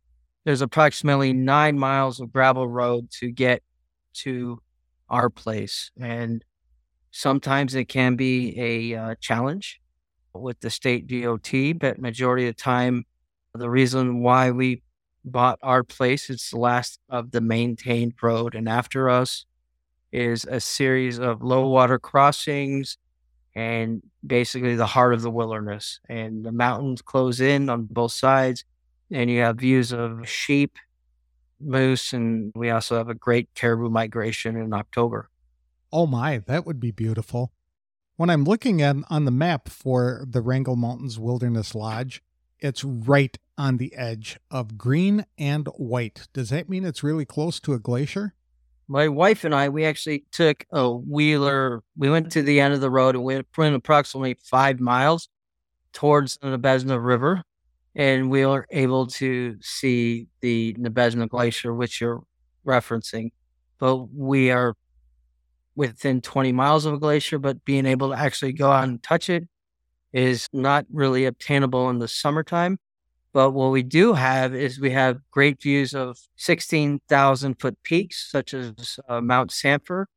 there's 0.43 0.62
approximately 0.62 1.34
nine 1.34 1.79
miles 1.79 2.19
of 2.19 2.31
gravel 2.31 2.67
road 2.67 3.10
to 3.19 3.31
get 3.31 3.63
to 4.15 4.62
our 5.10 5.29
place. 5.29 5.91
And 6.00 6.43
sometimes 7.12 7.76
it 7.76 7.86
can 7.86 8.16
be 8.16 8.56
a 8.60 8.98
uh, 8.98 9.16
challenge 9.20 9.82
with 10.34 10.60
the 10.60 10.70
state 10.70 11.08
DOT, 11.08 11.80
but 11.80 12.00
majority 12.00 12.48
of 12.48 12.56
the 12.56 12.62
time, 12.62 13.06
the 13.54 13.70
reason 13.70 14.22
why 14.22 14.52
we 14.52 14.82
bought 15.32 15.60
our 15.62 15.84
place. 15.84 16.30
It's 16.30 16.52
the 16.52 16.60
last 16.60 17.00
of 17.10 17.32
the 17.32 17.42
maintained 17.42 18.14
road. 18.22 18.56
And 18.56 18.68
after 18.68 19.10
us 19.10 19.46
is 20.12 20.46
a 20.46 20.60
series 20.60 21.20
of 21.20 21.44
low 21.44 21.68
water 21.68 22.00
crossings 22.00 22.98
and 23.56 24.02
basically 24.26 24.76
the 24.76 24.86
heart 24.86 25.14
of 25.14 25.22
the 25.22 25.32
wilderness. 25.32 26.00
And 26.10 26.46
the 26.46 26.52
mountains 26.52 27.02
close 27.02 27.40
in 27.42 27.70
on 27.70 27.88
both 27.90 28.14
sides. 28.14 28.64
And 29.12 29.30
you 29.30 29.42
have 29.42 29.58
views 29.58 29.92
of 29.92 30.28
sheep, 30.28 30.78
moose, 31.60 32.14
and 32.14 32.52
we 32.56 32.70
also 32.70 32.98
have 32.98 33.10
a 33.10 33.16
great 33.16 33.50
caribou 33.56 33.90
migration 33.90 34.58
in 34.58 34.74
October. 34.74 35.30
Oh 35.91 36.06
my, 36.06 36.39
that 36.39 36.65
would 36.65 36.79
be 36.79 36.91
beautiful. 36.91 37.51
When 38.17 38.29
I'm 38.29 38.44
looking 38.44 38.82
at 38.82 38.96
on 39.10 39.25
the 39.25 39.32
map 39.32 39.70
for 39.70 40.25
the 40.27 40.41
Wrangell 40.41 40.75
Mountains 40.75 41.20
Wilderness 41.20 41.75
Lodge, 41.75 42.22
it's 42.60 42.84
right 42.84 43.38
on 43.58 43.77
the 43.77 43.94
edge 43.96 44.39
of 44.51 44.77
green 44.77 45.25
and 45.38 45.67
white. 45.77 46.27
Does 46.34 46.50
that 46.50 46.67
mean 46.67 46.84
it's 46.84 47.03
really 47.03 47.25
close 47.25 47.60
to 47.62 47.74
a 47.74 47.79
glacier? 47.79 48.34
My 48.88 49.08
wife 49.08 49.44
and 49.44 49.53
I, 49.53 49.70
we 49.70 49.86
actually 49.86 50.25
took 50.32 50.65
a 50.72 50.89
wheeler. 50.89 51.84
We 51.96 52.10
went 52.10 52.32
to 52.32 52.41
the 52.41 52.60
end 52.60 52.74
of 52.74 52.82
the 52.82 52.89
road 52.89 53.15
and 53.15 53.24
we 53.24 53.41
went 53.58 53.75
approximately 53.75 54.38
five 54.44 54.79
miles 54.79 55.29
towards 55.94 56.38
the 56.41 56.58
Nabesna 56.58 57.03
River. 57.03 57.44
And 57.96 58.29
we 58.29 58.46
were 58.46 58.67
able 58.72 59.08
to 59.08 59.58
see 59.62 60.27
the 60.41 60.74
Nabesna 60.79 61.27
Glacier, 61.27 61.74
which 61.74 62.00
you're 62.00 62.24
referencing. 62.65 63.32
But 63.79 64.13
we 64.13 64.51
are 64.51 64.75
within 65.77 66.19
20 66.19 66.51
miles 66.51 66.86
of 66.86 66.96
a 66.96 66.98
glacier, 66.98 67.38
but 67.38 67.63
being 67.63 67.86
able 67.86 68.10
to 68.10 68.17
actually 68.17 68.51
go 68.51 68.72
out 68.72 68.86
and 68.86 69.01
touch 69.01 69.29
it 69.29 69.48
is 70.12 70.48
not 70.51 70.86
really 70.91 71.25
obtainable 71.25 71.89
in 71.89 72.00
the 72.00 72.07
summertime. 72.07 72.79
But 73.31 73.51
what 73.51 73.72
we 73.72 73.84
do 73.84 74.13
have 74.13 74.55
is 74.55 74.79
we 74.79 74.89
have 74.91 75.19
great 75.29 75.62
views 75.62 75.93
of 75.93 76.17
16,000 76.38 77.60
foot 77.60 77.77
peaks, 77.84 78.29
such 78.31 78.55
as 78.55 79.00
uh, 79.07 79.22
Mount 79.22 79.51
Sanford 79.51 80.07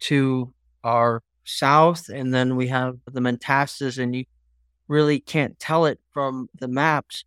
to 0.00 0.54
our 0.82 1.22
south. 1.44 2.08
And 2.08 2.32
then 2.32 2.56
we 2.56 2.68
have 2.68 2.96
the 3.04 3.20
Mentastas, 3.20 3.98
and 4.02 4.16
you 4.16 4.24
really 4.88 5.20
can't 5.20 5.58
tell 5.58 5.84
it 5.84 6.00
from 6.10 6.48
the 6.58 6.68
maps, 6.68 7.24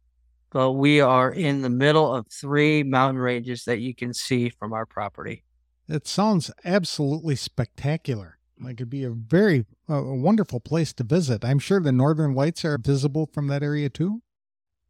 but 0.50 0.72
we 0.72 1.02
are 1.02 1.32
in 1.32 1.62
the 1.62 1.70
middle 1.70 2.16
of 2.16 2.26
three 2.32 2.82
mountain 2.82 3.22
ranges 3.22 3.66
that 3.66 3.80
you 3.80 3.94
can 3.94 4.14
see 4.14 4.50
from 4.50 4.74
our 4.74 4.88
property. 4.88 5.45
It 5.88 6.08
sounds 6.08 6.52
absolutely 6.64 7.36
spectacular. 7.36 8.38
Like 8.60 8.76
it'd 8.76 8.90
be 8.90 9.04
a 9.04 9.12
very 9.12 9.66
uh, 9.90 10.02
wonderful 10.04 10.60
place 10.60 10.94
to 10.94 11.04
visit. 11.04 11.44
I'm 11.44 11.60
sure 11.60 11.80
the 11.80 11.92
northern 11.92 12.34
lights 12.34 12.64
are 12.66 12.78
visible 12.78 13.30
from 13.32 13.48
that 13.48 13.64
area 13.64 13.90
too. 13.90 14.22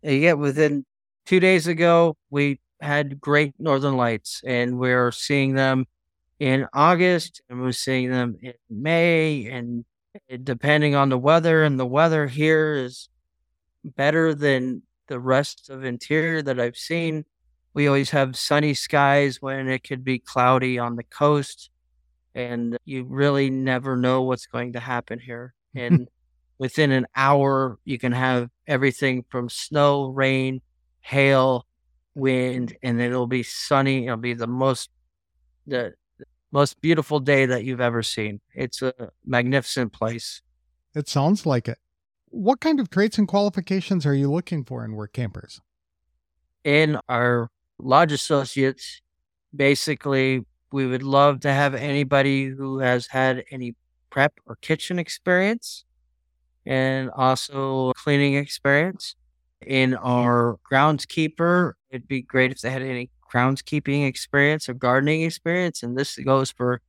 Yeah, 0.01 0.33
within 0.33 0.85
two 1.25 1.39
days 1.39 1.65
ago, 1.67 2.15
we 2.29 2.59
had 2.79 3.19
great 3.19 3.55
northern 3.57 3.97
lights, 3.97 4.41
and 4.45 4.77
we're 4.77 5.11
seeing 5.11 5.55
them 5.55 5.85
in 6.39 6.67
August, 6.73 7.41
and 7.49 7.61
we're 7.61 7.71
seeing 7.71 8.11
them 8.11 8.37
in 8.41 8.53
May, 8.69 9.47
and 9.47 9.85
depending 10.43 10.93
on 10.93 11.09
the 11.09 11.17
weather, 11.17 11.63
and 11.63 11.79
the 11.79 11.85
weather 11.85 12.27
here 12.27 12.73
is 12.75 13.09
better 13.83 14.35
than 14.35 14.83
the 15.07 15.19
rest 15.19 15.69
of 15.69 15.83
interior 15.83 16.41
that 16.41 16.59
I've 16.59 16.77
seen. 16.77 17.25
We 17.75 17.87
always 17.87 18.09
have 18.11 18.37
sunny 18.37 18.73
skies 18.73 19.41
when 19.41 19.67
it 19.67 19.83
could 19.83 20.03
be 20.03 20.17
cloudy 20.17 20.79
on 20.79 20.95
the 20.95 21.03
coast 21.03 21.69
and 22.33 22.77
you 22.85 23.03
really 23.03 23.49
never 23.49 23.95
know 23.95 24.23
what's 24.23 24.47
going 24.47 24.73
to 24.73 24.79
happen 24.79 25.19
here. 25.19 25.53
And 25.77 26.07
within 26.57 26.91
an 26.91 27.05
hour, 27.17 27.79
you 27.83 27.99
can 27.99 28.13
have 28.13 28.49
everything 28.65 29.25
from 29.27 29.49
snow, 29.49 30.07
rain, 30.07 30.61
hail, 31.01 31.65
wind, 32.13 32.77
and 32.81 33.01
it'll 33.01 33.27
be 33.27 33.43
sunny. 33.43 34.05
It'll 34.05 34.15
be 34.15 34.35
the 34.35 34.47
most 34.47 34.89
the 35.67 35.95
most 36.53 36.79
beautiful 36.79 37.19
day 37.19 37.45
that 37.45 37.65
you've 37.65 37.81
ever 37.81 38.01
seen. 38.01 38.39
It's 38.53 38.81
a 38.81 38.93
magnificent 39.25 39.91
place. 39.91 40.41
It 40.95 41.09
sounds 41.09 41.45
like 41.45 41.67
it. 41.67 41.77
What 42.29 42.61
kind 42.61 42.79
of 42.79 42.89
traits 42.89 43.17
and 43.17 43.27
qualifications 43.27 44.05
are 44.05 44.15
you 44.15 44.31
looking 44.31 44.63
for 44.63 44.85
in 44.85 44.93
work 44.93 45.11
campers? 45.11 45.59
In 46.63 46.97
our 47.09 47.49
lodge 47.79 48.11
associates, 48.11 49.01
basically 49.55 50.45
we 50.71 50.85
would 50.85 51.03
love 51.03 51.39
to 51.41 51.53
have 51.53 51.73
anybody 51.73 52.45
who 52.45 52.79
has 52.79 53.07
had 53.07 53.43
any 53.51 53.75
prep 54.09 54.33
or 54.45 54.55
kitchen 54.57 54.99
experience 54.99 55.85
and 56.65 57.09
also 57.11 57.91
cleaning 57.93 58.35
experience. 58.35 59.15
In 59.65 59.95
our 59.95 60.57
groundskeeper, 60.69 61.73
it'd 61.89 62.07
be 62.07 62.21
great 62.21 62.51
if 62.51 62.61
they 62.61 62.69
had 62.69 62.81
any 62.81 63.09
groundskeeping 63.33 64.07
experience 64.07 64.69
or 64.69 64.73
gardening 64.73 65.21
experience. 65.23 65.81
And 65.81 65.97
this 65.97 66.17
goes 66.17 66.51
for 66.51 66.81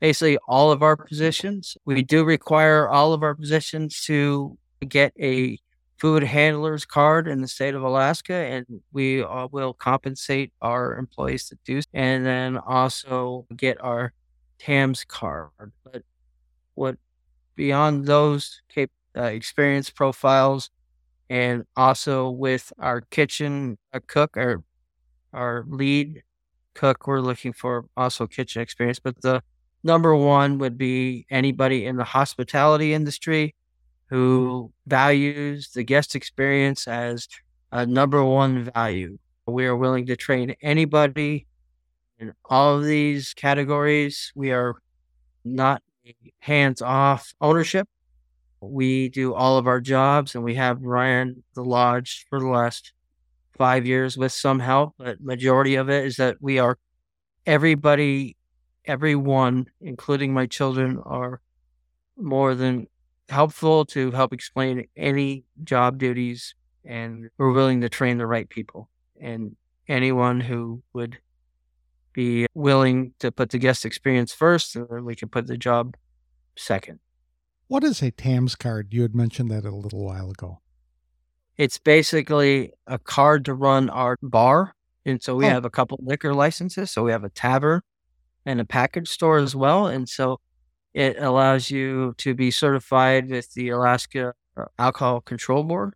basically 0.00 0.38
all 0.48 0.70
of 0.70 0.82
our 0.82 0.96
positions. 0.96 1.76
We 1.84 2.02
do 2.02 2.24
require 2.24 2.88
all 2.88 3.12
of 3.12 3.22
our 3.22 3.34
positions 3.34 4.04
to 4.06 4.56
get 4.88 5.12
a 5.20 5.58
food 6.02 6.24
handlers 6.24 6.84
card 6.84 7.28
in 7.28 7.42
the 7.42 7.48
state 7.48 7.76
of 7.76 7.82
Alaska, 7.84 8.34
and 8.34 8.66
we 8.92 9.22
uh, 9.22 9.46
will 9.52 9.72
compensate 9.72 10.52
our 10.60 10.96
employees 10.96 11.48
to 11.48 11.56
do, 11.64 11.80
and 11.94 12.26
then 12.26 12.58
also 12.58 13.46
get 13.56 13.80
our 13.80 14.12
TAMS 14.58 15.04
card. 15.04 15.50
But 15.84 16.02
what 16.74 16.96
beyond 17.56 18.06
those 18.06 18.62
cap- 18.74 18.90
uh, 19.16 19.24
experience 19.24 19.90
profiles, 19.90 20.70
and 21.30 21.64
also 21.76 22.30
with 22.30 22.72
our 22.78 23.02
kitchen 23.02 23.78
uh, 23.94 24.00
cook, 24.08 24.36
our 24.36 24.64
our 25.32 25.64
lead 25.68 26.22
cook, 26.74 27.06
we're 27.06 27.20
looking 27.20 27.52
for 27.52 27.86
also 27.96 28.26
kitchen 28.26 28.62
experience. 28.62 28.98
But 28.98 29.22
the 29.22 29.42
number 29.84 30.16
one 30.16 30.58
would 30.58 30.78
be 30.78 31.26
anybody 31.30 31.86
in 31.86 31.96
the 31.96 32.04
hospitality 32.04 32.94
industry 32.94 33.54
who 34.12 34.70
values 34.86 35.70
the 35.70 35.82
guest 35.82 36.14
experience 36.14 36.86
as 36.86 37.26
a 37.72 37.86
number 37.86 38.22
one 38.22 38.62
value. 38.74 39.16
We 39.46 39.64
are 39.64 39.74
willing 39.74 40.04
to 40.04 40.16
train 40.16 40.54
anybody 40.60 41.46
in 42.18 42.34
all 42.44 42.76
of 42.76 42.84
these 42.84 43.32
categories. 43.32 44.30
We 44.34 44.52
are 44.52 44.74
not 45.46 45.82
hands 46.40 46.82
off 46.82 47.32
ownership. 47.40 47.88
We 48.60 49.08
do 49.08 49.32
all 49.32 49.56
of 49.56 49.66
our 49.66 49.80
jobs 49.80 50.34
and 50.34 50.44
we 50.44 50.56
have 50.56 50.82
ran 50.82 51.42
the 51.54 51.64
lodge 51.64 52.26
for 52.28 52.38
the 52.38 52.48
last 52.48 52.92
five 53.56 53.86
years 53.86 54.18
with 54.18 54.32
some 54.32 54.58
help, 54.60 54.92
but 54.98 55.22
majority 55.22 55.76
of 55.76 55.88
it 55.88 56.04
is 56.04 56.16
that 56.16 56.36
we 56.38 56.58
are 56.58 56.76
everybody, 57.46 58.36
everyone, 58.84 59.68
including 59.80 60.34
my 60.34 60.44
children, 60.44 61.00
are 61.02 61.40
more 62.18 62.54
than 62.54 62.88
helpful 63.28 63.84
to 63.86 64.10
help 64.10 64.32
explain 64.32 64.86
any 64.96 65.44
job 65.64 65.98
duties 65.98 66.54
and 66.84 67.28
we're 67.38 67.52
willing 67.52 67.80
to 67.80 67.88
train 67.88 68.18
the 68.18 68.26
right 68.26 68.48
people 68.48 68.88
and 69.20 69.56
anyone 69.88 70.40
who 70.40 70.82
would 70.92 71.18
be 72.12 72.46
willing 72.54 73.14
to 73.20 73.32
put 73.32 73.50
the 73.50 73.58
guest 73.58 73.84
experience 73.86 74.32
first 74.34 74.76
and 74.76 75.04
we 75.04 75.14
can 75.14 75.28
put 75.28 75.46
the 75.46 75.56
job 75.56 75.94
second. 76.56 76.98
What 77.68 77.84
is 77.84 78.02
a 78.02 78.10
tams 78.10 78.54
card? 78.54 78.88
You 78.90 79.02
had 79.02 79.14
mentioned 79.14 79.50
that 79.50 79.64
a 79.64 79.74
little 79.74 80.04
while 80.04 80.30
ago. 80.30 80.60
It's 81.56 81.78
basically 81.78 82.72
a 82.86 82.98
card 82.98 83.44
to 83.46 83.54
run 83.54 83.88
our 83.90 84.18
bar 84.22 84.74
and 85.06 85.22
so 85.22 85.34
we 85.36 85.46
Oh. 85.46 85.50
have 85.50 85.64
a 85.64 85.70
couple 85.70 85.98
liquor 86.02 86.34
licenses 86.34 86.90
so 86.90 87.02
we 87.04 87.12
have 87.12 87.24
a 87.24 87.30
tavern 87.30 87.80
and 88.44 88.60
a 88.60 88.64
package 88.64 89.08
store 89.08 89.38
as 89.38 89.54
well 89.56 89.86
and 89.86 90.08
so 90.08 90.38
it 90.94 91.16
allows 91.18 91.70
you 91.70 92.14
to 92.18 92.34
be 92.34 92.50
certified 92.50 93.30
with 93.30 93.52
the 93.54 93.70
Alaska 93.70 94.34
uh, 94.56 94.64
Alcohol 94.78 95.20
Control 95.20 95.64
Board 95.64 95.94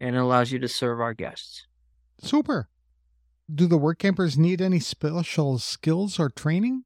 and 0.00 0.16
it 0.16 0.18
allows 0.18 0.52
you 0.52 0.58
to 0.58 0.68
serve 0.68 1.00
our 1.00 1.14
guests. 1.14 1.66
super 2.20 2.68
do 3.52 3.66
the 3.66 3.78
work 3.78 3.98
campers 3.98 4.38
need 4.38 4.60
any 4.60 4.78
special 4.78 5.58
skills 5.58 6.20
or 6.20 6.30
training 6.30 6.84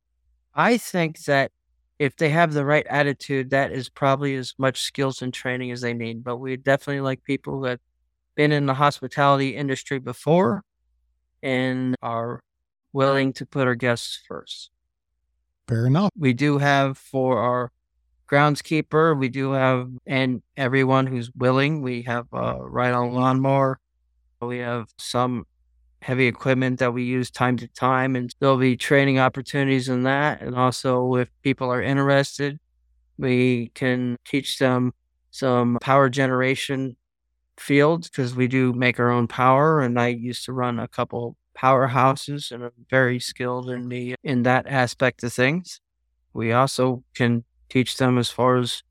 I 0.54 0.78
think 0.78 1.24
that 1.24 1.50
if 1.98 2.16
they 2.16 2.30
have 2.30 2.52
the 2.52 2.64
right 2.64 2.86
attitude, 2.88 3.50
that 3.50 3.72
is 3.72 3.88
probably 3.88 4.36
as 4.36 4.54
much 4.58 4.80
skills 4.82 5.22
and 5.22 5.32
training 5.32 5.70
as 5.70 5.80
they 5.80 5.94
need. 5.94 6.24
But 6.24 6.36
we 6.38 6.56
definitely 6.56 7.00
like 7.00 7.24
people 7.24 7.60
that 7.62 7.80
been 8.34 8.52
in 8.52 8.66
the 8.66 8.74
hospitality 8.74 9.56
industry 9.56 9.98
before 9.98 10.62
and 11.42 11.94
are 12.02 12.40
willing 12.92 13.32
to 13.34 13.46
put 13.46 13.66
our 13.66 13.74
guests 13.74 14.20
first. 14.26 14.70
Fair 15.68 15.86
enough 15.86 16.10
we 16.16 16.32
do 16.32 16.58
have 16.58 16.98
for 16.98 17.38
our 17.38 17.72
groundskeeper, 18.30 19.18
we 19.18 19.28
do 19.28 19.52
have, 19.52 19.90
and 20.06 20.42
everyone 20.56 21.06
who's 21.06 21.30
willing, 21.32 21.82
we 21.82 22.02
have 22.02 22.26
a 22.32 22.56
ride 22.56 22.92
on 22.92 23.12
lawnmower. 23.12 23.78
We 24.40 24.58
have 24.58 24.88
some 24.98 25.46
heavy 26.02 26.26
equipment 26.26 26.80
that 26.80 26.92
we 26.92 27.04
use 27.04 27.30
time 27.30 27.56
to 27.58 27.68
time, 27.68 28.16
and 28.16 28.34
there'll 28.40 28.58
be 28.58 28.76
training 28.76 29.18
opportunities 29.18 29.88
in 29.88 30.02
that. 30.02 30.42
And 30.42 30.54
also, 30.54 31.14
if 31.16 31.28
people 31.42 31.70
are 31.70 31.82
interested, 31.82 32.58
we 33.18 33.70
can 33.74 34.18
teach 34.24 34.58
them 34.58 34.92
some 35.30 35.78
power 35.80 36.08
generation 36.08 36.96
fields 37.56 38.10
because 38.10 38.34
we 38.34 38.48
do 38.48 38.72
make 38.72 38.98
our 38.98 39.10
own 39.10 39.28
power. 39.28 39.80
And 39.80 39.98
I 39.98 40.08
used 40.08 40.44
to 40.46 40.52
run 40.52 40.78
a 40.78 40.88
couple 40.88 41.36
powerhouses 41.60 42.50
and 42.50 42.64
I'm 42.64 42.72
very 42.90 43.20
skilled 43.20 43.70
in 43.70 43.88
the 43.88 44.16
in 44.22 44.42
that 44.44 44.66
aspect 44.66 45.22
of 45.24 45.32
things. 45.32 45.80
We 46.32 46.52
also 46.52 47.04
can 47.14 47.44
teach 47.68 47.96
them 47.96 48.18
as 48.18 48.30
far 48.30 48.56
as 48.56 48.82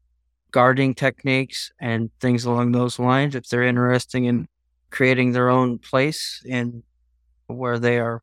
gardening 0.52 0.93
techniques 0.93 1.71
and 1.80 2.12
things 2.19 2.45
along 2.45 2.71
those 2.71 2.99
lines 2.99 3.36
if 3.36 3.47
they're 3.49 3.63
interested 3.63 4.23
in 4.23 4.47
creating 4.91 5.32
their 5.32 5.49
own 5.49 5.80
place 5.80 6.43
and 6.49 6.84
where 7.47 7.80
they 7.80 7.99
are 7.99 8.21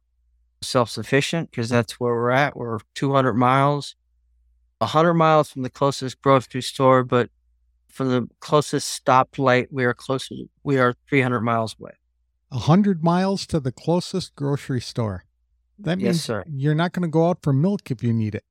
self-sufficient 0.63 1.51
because 1.51 1.69
that's 1.69 1.99
where 1.99 2.15
we're 2.15 2.31
at. 2.31 2.57
We're 2.57 2.79
200 2.95 3.35
miles, 3.35 3.97
100 4.79 5.15
miles 5.15 5.51
from 5.51 5.63
the 5.63 5.71
closest 5.71 6.21
grocery 6.23 6.63
store, 6.63 7.03
but 7.03 7.31
from 7.89 8.09
the 8.09 8.29
closest 8.41 9.05
stoplight, 9.05 9.67
we 9.71 9.85
are 9.85 9.95
closer. 9.95 10.35
We 10.63 10.79
are 10.79 10.95
300 11.09 11.41
miles 11.41 11.75
away. 11.79 11.93
A 12.53 12.59
hundred 12.59 13.05
miles 13.05 13.47
to 13.47 13.61
the 13.61 13.73
closest 13.73 14.35
grocery 14.35 14.81
store. 14.81 15.25
That 15.79 15.99
Yes, 16.01 16.05
means 16.15 16.25
sir. 16.25 16.45
you're 16.49 16.75
not 16.75 16.93
going 16.93 17.03
to 17.03 17.09
go 17.09 17.29
out 17.29 17.39
for 17.43 17.53
milk 17.53 17.91
if 17.91 18.03
you 18.03 18.13
need 18.13 18.35
it. 18.35 18.45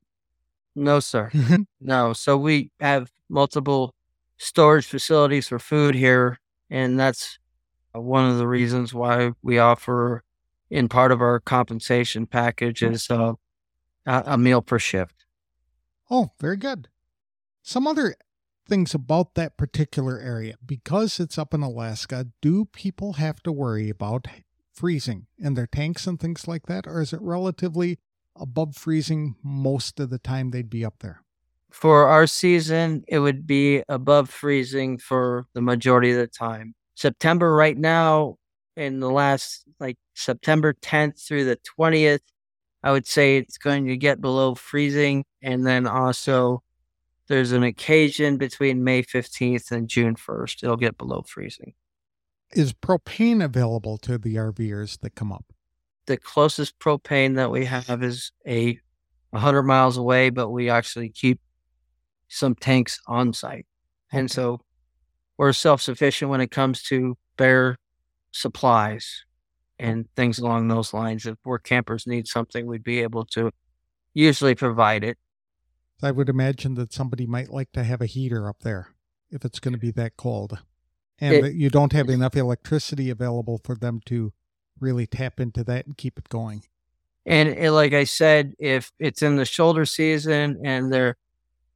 No, 0.75 0.99
sir. 0.99 1.31
No. 1.81 2.13
So 2.13 2.37
we 2.37 2.71
have 2.79 3.11
multiple 3.29 3.93
storage 4.37 4.85
facilities 4.85 5.47
for 5.49 5.59
food 5.59 5.95
here, 5.95 6.39
and 6.69 6.99
that's 6.99 7.37
one 7.91 8.29
of 8.29 8.37
the 8.37 8.47
reasons 8.47 8.93
why 8.93 9.31
we 9.41 9.59
offer 9.59 10.23
in 10.69 10.87
part 10.87 11.11
of 11.11 11.21
our 11.21 11.39
compensation 11.39 12.25
package 12.27 12.81
is 12.83 13.09
uh, 13.09 13.33
a 14.05 14.37
meal 14.37 14.61
per 14.61 14.79
shift. 14.79 15.25
oh, 16.09 16.31
very 16.39 16.57
good. 16.57 16.87
Some 17.63 17.85
other 17.87 18.15
things 18.69 18.93
about 18.93 19.35
that 19.35 19.57
particular 19.57 20.19
area. 20.19 20.55
Because 20.65 21.19
it's 21.19 21.37
up 21.37 21.53
in 21.53 21.61
Alaska, 21.61 22.27
do 22.41 22.65
people 22.65 23.13
have 23.13 23.41
to 23.43 23.51
worry 23.51 23.89
about 23.89 24.27
freezing 24.71 25.25
in 25.37 25.55
their 25.55 25.67
tanks 25.67 26.07
and 26.07 26.19
things 26.19 26.47
like 26.47 26.67
that? 26.67 26.87
Or 26.87 27.01
is 27.01 27.11
it 27.11 27.21
relatively 27.21 27.99
above 28.35 28.75
freezing 28.75 29.35
most 29.43 29.99
of 29.99 30.09
the 30.09 30.19
time 30.19 30.51
they'd 30.51 30.69
be 30.69 30.85
up 30.85 30.99
there? 30.99 31.23
For 31.71 32.07
our 32.07 32.25
season, 32.25 33.03
it 33.07 33.19
would 33.19 33.45
be 33.45 33.83
above 33.89 34.29
freezing 34.29 34.97
for 34.97 35.45
the 35.53 35.61
majority 35.61 36.11
of 36.11 36.17
the 36.17 36.27
time. 36.27 36.73
September 36.95 37.53
right 37.53 37.77
now, 37.77 38.37
in 38.75 38.99
the 38.99 39.09
last 39.09 39.65
like 39.79 39.97
September 40.15 40.73
10th 40.73 41.25
through 41.27 41.45
the 41.45 41.59
20th, 41.79 42.21
I 42.81 42.91
would 42.91 43.05
say 43.05 43.37
it's 43.37 43.57
going 43.57 43.87
to 43.87 43.97
get 43.97 44.21
below 44.21 44.55
freezing. 44.55 45.25
And 45.41 45.65
then 45.65 45.85
also, 45.85 46.63
there's 47.29 47.53
an 47.53 47.63
occasion 47.63 48.37
between 48.37 48.83
May 48.83 49.03
15th 49.03 49.71
and 49.71 49.87
June 49.87 50.15
1st, 50.15 50.63
it'll 50.63 50.75
get 50.75 50.97
below 50.97 51.23
freezing. 51.25 51.73
Is 52.51 52.73
propane 52.73 53.43
available 53.43 53.97
to 53.99 54.17
the 54.17 54.35
RVers 54.35 54.99
that 54.99 55.15
come 55.15 55.31
up? 55.31 55.45
The 56.07 56.17
closest 56.17 56.79
propane 56.79 57.35
that 57.35 57.51
we 57.51 57.65
have 57.65 58.03
is 58.03 58.31
a 58.47 58.79
100 59.29 59.63
miles 59.63 59.95
away, 59.95 60.31
but 60.31 60.49
we 60.49 60.69
actually 60.69 61.09
keep 61.09 61.39
some 62.27 62.55
tanks 62.55 62.99
on 63.07 63.33
site. 63.33 63.67
And 64.11 64.29
so 64.29 64.61
we're 65.37 65.53
self 65.53 65.81
sufficient 65.81 66.31
when 66.31 66.41
it 66.41 66.51
comes 66.51 66.81
to 66.83 67.15
bare 67.37 67.77
supplies 68.31 69.23
and 69.77 70.05
things 70.15 70.39
along 70.39 70.67
those 70.67 70.93
lines. 70.93 71.25
If 71.25 71.37
work 71.45 71.63
campers 71.63 72.07
need 72.07 72.27
something, 72.27 72.65
we'd 72.65 72.83
be 72.83 73.01
able 73.01 73.25
to 73.27 73.51
usually 74.13 74.55
provide 74.55 75.03
it. 75.03 75.17
I 76.01 76.11
would 76.11 76.29
imagine 76.29 76.75
that 76.75 76.93
somebody 76.93 77.25
might 77.25 77.49
like 77.49 77.71
to 77.73 77.83
have 77.83 78.01
a 78.01 78.05
heater 78.05 78.47
up 78.47 78.61
there 78.61 78.89
if 79.31 79.43
it's 79.45 79.59
going 79.59 79.73
to 79.73 79.79
be 79.79 79.91
that 79.91 80.17
cold. 80.17 80.59
And 81.19 81.35
It- 81.35 81.41
that 81.41 81.55
you 81.55 81.69
don't 81.69 81.93
have 81.93 82.09
enough 82.09 82.35
electricity 82.35 83.09
available 83.09 83.59
for 83.63 83.75
them 83.75 83.99
to 84.05 84.33
really 84.79 85.05
tap 85.05 85.39
into 85.39 85.63
that 85.65 85.85
and 85.85 85.97
keep 85.97 86.17
it 86.17 86.29
going. 86.29 86.63
And 87.25 87.49
it, 87.49 87.71
like 87.71 87.93
I 87.93 88.05
said, 88.05 88.53
if 88.57 88.91
it's 88.97 89.21
in 89.21 89.35
the 89.35 89.45
shoulder 89.45 89.85
season 89.85 90.61
and 90.63 90.91
their 90.91 91.17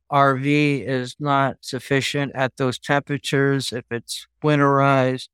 RV 0.09 0.81
is 0.87 1.15
not 1.19 1.57
sufficient 1.61 2.31
at 2.33 2.55
those 2.57 2.79
temperatures, 2.79 3.73
if 3.73 3.83
it's 3.91 4.27
winterized, 4.43 5.27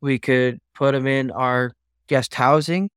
we 0.00 0.18
could 0.18 0.60
put 0.74 0.92
them 0.92 1.06
in 1.06 1.30
our 1.30 1.72
guest 2.06 2.34
housing 2.34 2.90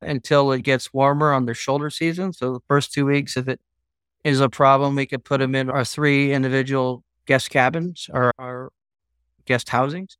until 0.00 0.52
it 0.52 0.62
gets 0.62 0.94
warmer 0.94 1.32
on 1.32 1.46
their 1.46 1.54
shoulder 1.54 1.90
season. 1.90 2.32
So 2.32 2.52
the 2.52 2.60
first 2.68 2.92
two 2.92 3.06
weeks, 3.06 3.36
if 3.36 3.48
it 3.48 3.60
is 4.28 4.40
a 4.40 4.48
problem, 4.48 4.94
we 4.94 5.06
could 5.06 5.24
put 5.24 5.40
them 5.40 5.54
in 5.54 5.70
our 5.70 5.84
three 5.84 6.32
individual 6.32 7.02
guest 7.26 7.50
cabins 7.50 8.08
or 8.12 8.32
our 8.38 8.70
guest 9.44 9.68
housings. 9.70 10.16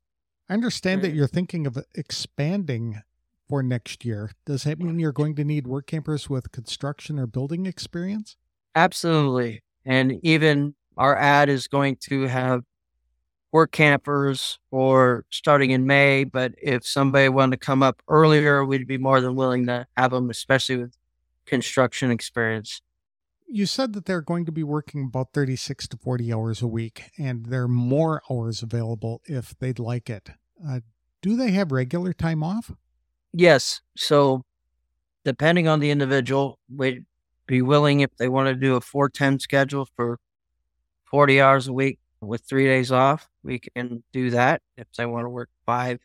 I 0.49 0.53
understand 0.53 1.01
that 1.03 1.13
you're 1.13 1.27
thinking 1.27 1.67
of 1.67 1.77
expanding 1.95 3.01
for 3.47 3.63
next 3.63 4.05
year. 4.05 4.31
Does 4.45 4.63
that 4.63 4.79
mean 4.79 4.99
you're 4.99 5.11
going 5.11 5.35
to 5.35 5.43
need 5.43 5.67
work 5.67 5.87
campers 5.87 6.29
with 6.29 6.51
construction 6.51 7.19
or 7.19 7.27
building 7.27 7.65
experience? 7.65 8.35
Absolutely. 8.75 9.63
And 9.85 10.19
even 10.23 10.75
our 10.97 11.15
ad 11.15 11.49
is 11.49 11.67
going 11.67 11.97
to 12.09 12.27
have 12.27 12.63
work 13.51 13.71
campers 13.71 14.59
or 14.71 15.25
starting 15.29 15.71
in 15.71 15.87
May. 15.87 16.23
But 16.23 16.53
if 16.61 16.85
somebody 16.85 17.29
wanted 17.29 17.59
to 17.59 17.65
come 17.65 17.81
up 17.81 18.01
earlier, 18.07 18.63
we'd 18.63 18.87
be 18.87 18.97
more 18.97 19.21
than 19.21 19.35
willing 19.35 19.65
to 19.67 19.87
have 19.97 20.11
them, 20.11 20.29
especially 20.29 20.77
with 20.77 20.95
construction 21.45 22.11
experience. 22.11 22.81
You 23.51 23.65
said 23.65 23.93
that 23.93 24.05
they're 24.05 24.21
going 24.21 24.45
to 24.45 24.51
be 24.51 24.63
working 24.63 25.05
about 25.05 25.33
36 25.33 25.87
to 25.87 25.97
40 25.97 26.31
hours 26.31 26.61
a 26.61 26.67
week, 26.67 27.03
and 27.17 27.47
there 27.47 27.63
are 27.63 27.67
more 27.67 28.21
hours 28.29 28.61
available 28.61 29.21
if 29.25 29.57
they'd 29.57 29.79
like 29.79 30.09
it. 30.09 30.29
Uh, 30.65 30.81
do 31.21 31.35
they 31.35 31.51
have 31.51 31.71
regular 31.71 32.13
time 32.13 32.43
off? 32.43 32.71
Yes. 33.33 33.81
So, 33.97 34.43
depending 35.25 35.67
on 35.67 35.79
the 35.79 35.89
individual, 35.89 36.59
we'd 36.73 37.05
be 37.47 37.63
willing 37.63 38.01
if 38.01 38.15
they 38.17 38.29
want 38.29 38.47
to 38.49 38.55
do 38.55 38.75
a 38.75 38.81
410 38.81 39.39
schedule 39.39 39.87
for 39.95 40.19
40 41.05 41.41
hours 41.41 41.67
a 41.67 41.73
week 41.73 41.97
with 42.21 42.43
three 42.47 42.65
days 42.65 42.91
off. 42.91 43.27
We 43.43 43.59
can 43.59 44.03
do 44.13 44.29
that. 44.29 44.61
If 44.77 44.87
they 44.95 45.07
want 45.07 45.25
to 45.25 45.29
work 45.29 45.49
five 45.65 45.99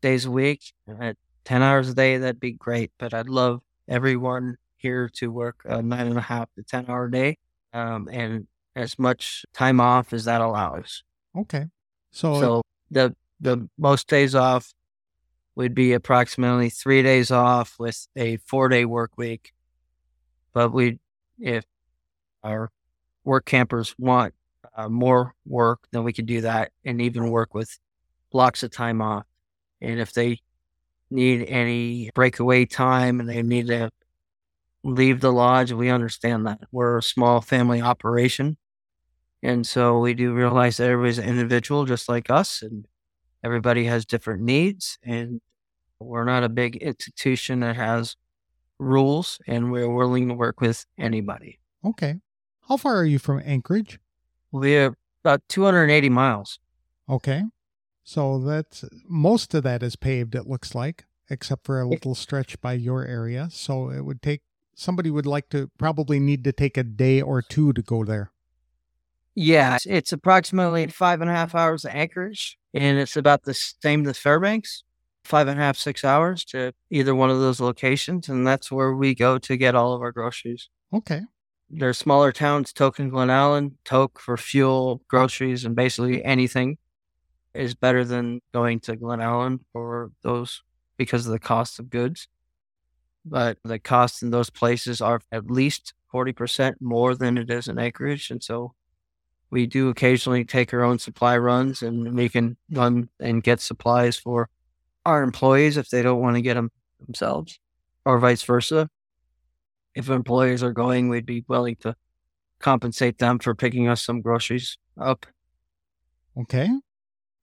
days 0.00 0.24
a 0.24 0.30
week 0.30 0.72
at 1.00 1.16
10 1.44 1.62
hours 1.62 1.90
a 1.90 1.94
day, 1.94 2.16
that'd 2.16 2.40
be 2.40 2.52
great. 2.52 2.92
But 2.98 3.12
I'd 3.12 3.28
love 3.28 3.60
everyone 3.88 4.56
here 4.86 5.10
to 5.14 5.32
work 5.32 5.62
a 5.64 5.82
nine 5.82 6.06
and 6.06 6.16
a 6.16 6.20
half 6.20 6.48
to 6.54 6.62
10 6.62 6.86
hour 6.88 7.08
day 7.08 7.38
um, 7.72 8.08
and 8.10 8.46
as 8.76 8.98
much 8.98 9.44
time 9.52 9.80
off 9.80 10.12
as 10.12 10.26
that 10.26 10.40
allows. 10.40 11.02
Okay. 11.36 11.66
So, 12.12 12.40
So 12.40 12.62
the, 12.90 13.16
the 13.40 13.68
most 13.76 14.06
days 14.06 14.34
off 14.36 14.72
would 15.56 15.74
be 15.74 15.92
approximately 15.92 16.70
three 16.70 17.02
days 17.02 17.32
off 17.32 17.74
with 17.80 18.06
a 18.14 18.36
four 18.36 18.68
day 18.68 18.84
work 18.84 19.12
week. 19.16 19.52
But 20.52 20.72
we, 20.72 21.00
if 21.40 21.64
our 22.44 22.70
work 23.24 23.44
campers 23.44 23.92
want 23.98 24.34
uh, 24.76 24.88
more 24.88 25.34
work, 25.44 25.80
then 25.90 26.04
we 26.04 26.12
could 26.12 26.26
do 26.26 26.42
that 26.42 26.70
and 26.84 27.00
even 27.02 27.30
work 27.30 27.54
with 27.54 27.76
blocks 28.30 28.62
of 28.62 28.70
time 28.70 29.02
off. 29.02 29.24
And 29.80 29.98
if 29.98 30.12
they 30.12 30.38
need 31.10 31.46
any 31.48 32.10
breakaway 32.14 32.66
time 32.66 33.18
and 33.18 33.28
they 33.28 33.42
need 33.42 33.66
to 33.66 33.90
leave 34.86 35.20
the 35.20 35.32
lodge, 35.32 35.72
we 35.72 35.90
understand 35.90 36.46
that. 36.46 36.60
We're 36.70 36.98
a 36.98 37.02
small 37.02 37.40
family 37.40 37.82
operation. 37.82 38.56
And 39.42 39.66
so 39.66 39.98
we 39.98 40.14
do 40.14 40.32
realize 40.32 40.76
that 40.76 40.88
everybody's 40.88 41.18
an 41.18 41.28
individual 41.28 41.84
just 41.84 42.08
like 42.08 42.30
us 42.30 42.62
and 42.62 42.86
everybody 43.44 43.84
has 43.84 44.06
different 44.06 44.42
needs. 44.42 44.98
And 45.02 45.40
we're 45.98 46.24
not 46.24 46.44
a 46.44 46.48
big 46.48 46.76
institution 46.76 47.60
that 47.60 47.76
has 47.76 48.16
rules 48.78 49.38
and 49.46 49.72
we're 49.72 49.92
willing 49.92 50.28
to 50.28 50.34
work 50.34 50.60
with 50.60 50.86
anybody. 50.98 51.58
okay. 51.84 52.20
How 52.68 52.76
far 52.76 52.96
are 52.96 53.04
you 53.04 53.20
from 53.20 53.40
Anchorage? 53.44 54.00
We're 54.50 54.96
about 55.24 55.42
280 55.48 56.08
miles. 56.08 56.58
Okay. 57.08 57.44
So 58.02 58.40
that's 58.40 58.84
most 59.08 59.54
of 59.54 59.62
that 59.62 59.84
is 59.84 59.94
paved, 59.94 60.34
it 60.34 60.48
looks 60.48 60.74
like, 60.74 61.04
except 61.30 61.64
for 61.64 61.80
a 61.80 61.88
little 61.88 62.16
stretch 62.16 62.60
by 62.60 62.72
your 62.72 63.04
area. 63.04 63.48
So 63.52 63.90
it 63.90 64.04
would 64.04 64.20
take 64.20 64.42
somebody 64.76 65.10
would 65.10 65.26
like 65.26 65.48
to 65.48 65.68
probably 65.78 66.20
need 66.20 66.44
to 66.44 66.52
take 66.52 66.76
a 66.76 66.84
day 66.84 67.20
or 67.20 67.42
two 67.42 67.72
to 67.72 67.82
go 67.82 68.04
there. 68.04 68.30
Yeah, 69.34 69.76
it's- 69.86 70.12
approximately 70.12 70.86
five 70.86 71.20
and 71.20 71.28
a 71.30 71.34
half 71.34 71.54
hours 71.54 71.82
to 71.82 71.94
Anchorage, 71.94 72.56
and 72.72 72.98
it's 72.98 73.16
about 73.16 73.42
the 73.42 73.54
same 73.54 74.04
to 74.04 74.14
Fairbanks, 74.14 74.84
five 75.24 75.48
and 75.48 75.58
a 75.58 75.62
half, 75.62 75.76
six 75.76 76.04
hours 76.04 76.44
to 76.46 76.72
either 76.90 77.14
one 77.14 77.30
of 77.30 77.40
those 77.40 77.60
locations. 77.60 78.28
And 78.28 78.46
that's 78.46 78.70
where 78.70 78.94
we 78.94 79.14
go 79.14 79.38
to 79.38 79.56
get 79.56 79.74
all 79.74 79.92
of 79.92 80.00
our 80.02 80.12
groceries. 80.12 80.68
Okay. 80.92 81.22
There 81.68 81.88
are 81.88 81.94
smaller 81.94 82.30
towns, 82.30 82.72
Tok 82.72 82.98
and 83.00 83.10
Glen 83.10 83.28
Allen, 83.28 83.76
Tok 83.84 84.20
for 84.20 84.36
fuel, 84.36 85.02
groceries, 85.08 85.64
and 85.64 85.74
basically 85.74 86.24
anything 86.24 86.78
is 87.54 87.74
better 87.74 88.04
than 88.04 88.40
going 88.54 88.78
to 88.80 88.96
Glennallen 88.96 89.60
for 89.72 90.12
those 90.22 90.62
because 90.96 91.26
of 91.26 91.32
the 91.32 91.38
cost 91.40 91.78
of 91.80 91.90
goods. 91.90 92.28
But 93.28 93.58
the 93.64 93.78
costs 93.78 94.22
in 94.22 94.30
those 94.30 94.50
places 94.50 95.00
are 95.00 95.20
at 95.32 95.50
least 95.50 95.94
40% 96.14 96.76
more 96.80 97.14
than 97.14 97.36
it 97.36 97.50
is 97.50 97.66
in 97.68 97.78
Anchorage. 97.78 98.30
And 98.30 98.42
so 98.42 98.74
we 99.50 99.66
do 99.66 99.88
occasionally 99.88 100.44
take 100.44 100.72
our 100.72 100.84
own 100.84 100.98
supply 100.98 101.36
runs 101.36 101.82
and 101.82 102.14
we 102.14 102.28
can 102.28 102.56
run 102.70 103.08
and 103.20 103.42
get 103.42 103.60
supplies 103.60 104.16
for 104.16 104.48
our 105.04 105.22
employees 105.22 105.76
if 105.76 105.90
they 105.90 106.02
don't 106.02 106.20
want 106.20 106.36
to 106.36 106.42
get 106.42 106.54
them 106.54 106.70
themselves 107.00 107.58
or 108.04 108.18
vice 108.18 108.42
versa 108.42 108.88
if 109.96 110.10
employees 110.10 110.62
are 110.62 110.72
going, 110.72 111.08
we'd 111.08 111.26
be 111.26 111.42
willing 111.48 111.76
to 111.76 111.96
compensate 112.60 113.18
them 113.18 113.38
for 113.38 113.54
picking 113.54 113.88
us 113.88 114.04
some 114.04 114.20
groceries 114.20 114.76
up. 115.00 115.26
Okay. 116.38 116.68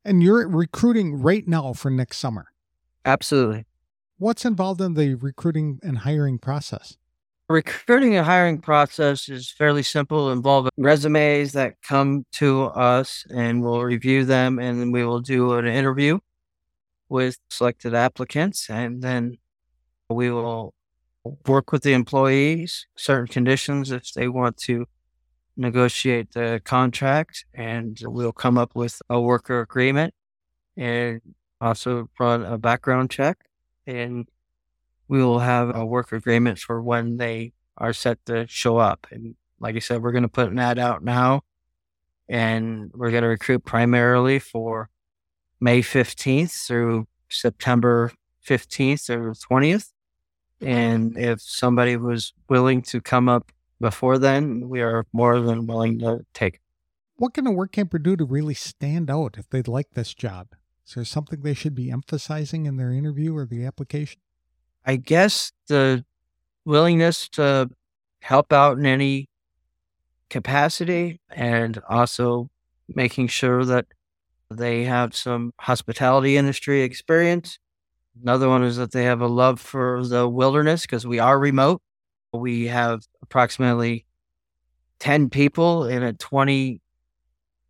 And 0.06 0.22
you're 0.22 0.48
recruiting 0.48 1.16
right 1.16 1.48
now 1.48 1.74
for 1.74 1.90
next 1.90 2.20
summer. 2.20 2.48
Absolutely. 3.04 3.66
What's 4.24 4.46
involved 4.46 4.80
in 4.80 4.94
the 4.94 5.16
recruiting 5.16 5.82
and 5.84 5.98
hiring 5.98 6.40
process? 6.40 6.96
Recruiting 7.50 8.16
and 8.16 8.26
hiring 8.26 8.62
process 8.62 9.28
is 9.28 9.52
fairly 9.52 9.84
simple, 9.84 10.32
involving 10.32 10.72
resumes 10.78 11.52
that 11.52 11.82
come 11.82 12.26
to 12.32 12.68
us 12.68 13.26
and 13.36 13.62
we'll 13.62 13.84
review 13.84 14.24
them 14.24 14.60
and 14.60 14.94
we 14.94 15.04
will 15.04 15.20
do 15.20 15.52
an 15.56 15.68
interview 15.68 16.20
with 17.10 17.38
selected 17.50 17.94
applicants 17.94 18.70
and 18.70 19.02
then 19.02 19.40
we 20.10 20.32
will 20.32 20.74
work 21.46 21.74
with 21.74 21.84
the 21.84 21.92
employees, 21.92 22.88
certain 22.96 23.28
conditions 23.28 23.92
if 23.92 24.14
they 24.14 24.30
want 24.30 24.56
to 24.60 24.86
negotiate 25.58 26.32
the 26.32 26.62
contract, 26.64 27.44
and 27.54 28.00
we'll 28.04 28.32
come 28.32 28.58
up 28.58 28.74
with 28.74 29.02
a 29.10 29.20
worker 29.20 29.60
agreement 29.60 30.14
and 30.78 31.20
also 31.60 32.10
run 32.18 32.46
a 32.46 32.58
background 32.58 33.12
check. 33.12 33.38
And 33.86 34.28
we 35.08 35.24
will 35.24 35.40
have 35.40 35.76
a 35.76 35.86
work 35.86 36.12
agreement 36.12 36.60
for 36.60 36.82
when 36.82 37.18
they 37.18 37.54
are 37.78 37.94
set 37.94 38.26
to 38.26 38.48
show 38.48 38.78
up. 38.78 39.08
And 39.12 39.36
like 39.60 39.76
I 39.76 39.80
said, 39.80 40.02
we're 40.02 40.12
going 40.12 40.24
to 40.24 40.30
put 40.30 40.50
an 40.50 40.60
ad 40.60 40.80
out 40.80 41.04
now, 41.04 41.42
and 42.28 42.92
we're 42.94 43.12
going 43.12 43.24
to 43.24 43.30
recruit 43.30 43.66
primarily 43.66 44.40
for 44.40 44.90
May 45.60 45.82
15th 45.82 46.68
through 46.68 47.08
September 47.30 48.12
15th 48.48 49.10
or 49.10 49.34
20th. 49.34 49.92
And 50.62 51.18
if 51.18 51.42
somebody 51.42 51.98
was 51.98 52.34
willing 52.50 52.82
to 52.84 53.02
come 53.02 53.28
up 53.28 53.52
before 53.80 54.18
then, 54.18 54.70
we 54.70 54.82
are 54.82 55.06
more 55.14 55.42
than 55.42 55.68
willing 55.68 56.00
to 56.00 56.26
take. 56.34 56.60
What 57.16 57.34
can 57.34 57.48
a 57.48 57.52
work 57.52 57.72
camper 57.74 58.00
do 58.00 58.16
to 58.16 58.26
really 58.26 58.54
stand 58.54 59.10
out 59.10 59.36
if 59.38 59.50
they'd 59.50 59.68
like 59.68 59.92
this 59.94 60.14
job? 60.14 60.48
Is 60.86 60.96
there 60.96 61.06
something 61.06 61.42
they 61.42 61.54
should 61.54 61.76
be 61.76 61.92
emphasizing 61.92 62.66
in 62.66 62.78
their 62.78 62.92
interview 62.92 63.36
or 63.36 63.46
the 63.46 63.66
application? 63.66 64.22
I 64.86 64.98
guess 64.98 65.52
the 65.68 66.04
willingness 66.66 67.30
to 67.30 67.70
help 68.22 68.52
out 68.52 68.78
in 68.78 68.86
any 68.86 69.30
capacity 70.30 71.22
and 71.30 71.80
also 71.88 72.50
making 72.88 73.28
sure 73.28 73.64
that 73.66 73.86
they 74.50 74.84
have 74.84 75.16
some 75.16 75.54
hospitality 75.60 76.38
industry 76.38 76.82
experience. 76.82 77.60
Another 78.22 78.50
one 78.50 78.64
is 78.64 78.78
that 78.78 78.92
they 78.92 79.06
have 79.06 79.22
a 79.22 79.28
love 79.28 79.60
for 79.60 80.06
the 80.06 80.28
wilderness 80.28 80.82
because 80.84 81.08
we 81.08 81.20
are 81.20 81.40
remote. 81.40 81.82
We 82.34 82.68
have 82.68 83.04
approximately 83.22 84.06
10 85.00 85.30
people 85.30 85.86
in 85.86 86.04
a 86.04 86.14
20 86.14 86.82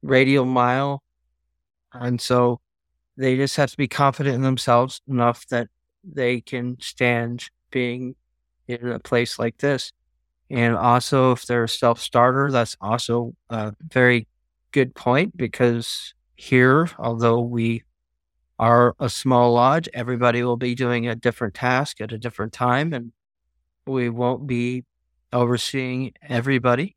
radial 0.02 0.45
mile. 0.45 1.02
And 1.93 2.19
so 2.19 2.60
they 3.17 3.36
just 3.36 3.56
have 3.58 3.71
to 3.71 3.78
be 3.78 3.88
confident 3.88 4.36
in 4.36 4.41
themselves 4.41 5.02
enough 5.08 5.47
that 5.47 5.67
they 6.04 6.41
can 6.41 6.78
stand 6.80 7.49
being 7.71 8.15
in 8.67 8.88
a 8.88 8.99
place 8.99 9.39
like 9.39 9.58
this. 9.58 9.91
And 10.49 10.76
also, 10.76 11.32
if 11.32 11.45
they're 11.45 11.63
a 11.63 11.69
self 11.69 11.99
starter, 11.99 12.52
that's 12.52 12.76
also 12.82 13.36
a 13.49 13.73
very 13.82 14.28
good 14.71 14.93
point 14.95 15.36
because 15.38 16.13
here, 16.36 16.89
although 16.99 17.41
we 17.41 17.84
are 18.60 18.95
a 18.99 19.10
small 19.10 19.54
lodge, 19.54 19.89
everybody 19.93 20.43
will 20.43 20.58
be 20.58 20.76
doing 20.76 21.08
a 21.08 21.15
different 21.15 21.54
task 21.54 22.02
at 22.02 22.12
a 22.12 22.17
different 22.17 22.54
time, 22.54 22.93
and 22.93 23.12
we 23.88 24.10
won't 24.10 24.47
be 24.47 24.84
overseeing 25.32 26.13
everybody. 26.21 26.95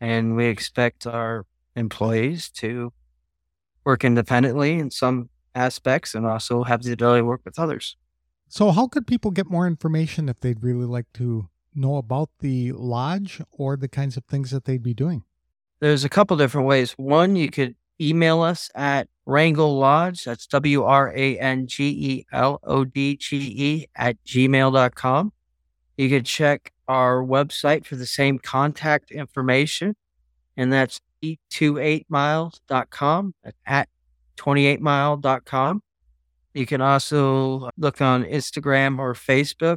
And 0.00 0.36
we 0.36 0.46
expect 0.46 1.06
our 1.06 1.46
employees 1.76 2.50
to 2.50 2.92
work 3.84 4.04
independently 4.04 4.78
in 4.78 4.90
some 4.90 5.30
aspects 5.54 6.14
and 6.14 6.26
also 6.26 6.64
have 6.64 6.82
the 6.82 6.92
ability 6.92 7.20
to 7.20 7.24
work 7.24 7.42
with 7.44 7.58
others. 7.58 7.96
So, 8.48 8.70
how 8.72 8.88
could 8.88 9.06
people 9.06 9.30
get 9.30 9.48
more 9.48 9.66
information 9.66 10.28
if 10.28 10.40
they'd 10.40 10.62
really 10.62 10.86
like 10.86 11.06
to 11.14 11.48
know 11.74 11.96
about 11.96 12.30
the 12.40 12.72
lodge 12.72 13.40
or 13.50 13.76
the 13.76 13.88
kinds 13.88 14.16
of 14.16 14.24
things 14.24 14.50
that 14.50 14.64
they'd 14.64 14.82
be 14.82 14.94
doing? 14.94 15.22
There's 15.80 16.04
a 16.04 16.08
couple 16.08 16.36
different 16.36 16.66
ways. 16.66 16.92
One, 16.92 17.36
you 17.36 17.50
could 17.50 17.76
email 18.00 18.42
us 18.42 18.70
at 18.74 19.08
Wrangle 19.26 19.78
Lodge, 19.78 20.24
that's 20.24 20.46
W 20.48 20.82
R 20.82 21.12
A 21.14 21.38
N 21.38 21.66
G 21.68 21.88
E 21.88 22.26
L 22.32 22.58
O 22.64 22.84
D 22.84 23.16
G 23.16 23.36
E 23.56 23.86
at 23.94 24.16
gmail.com. 24.24 25.32
You 25.96 26.08
could 26.08 26.26
check 26.26 26.72
our 26.88 27.22
website 27.22 27.86
for 27.86 27.94
the 27.94 28.06
same 28.06 28.38
contact 28.38 29.12
information, 29.12 29.94
and 30.56 30.72
that's 30.72 31.00
28miles.com 31.22 33.34
at 33.66 33.88
28mile.com. 34.36 35.82
You 36.54 36.66
can 36.66 36.80
also 36.80 37.70
look 37.76 38.00
on 38.00 38.24
Instagram 38.24 38.98
or 38.98 39.14
Facebook. 39.14 39.76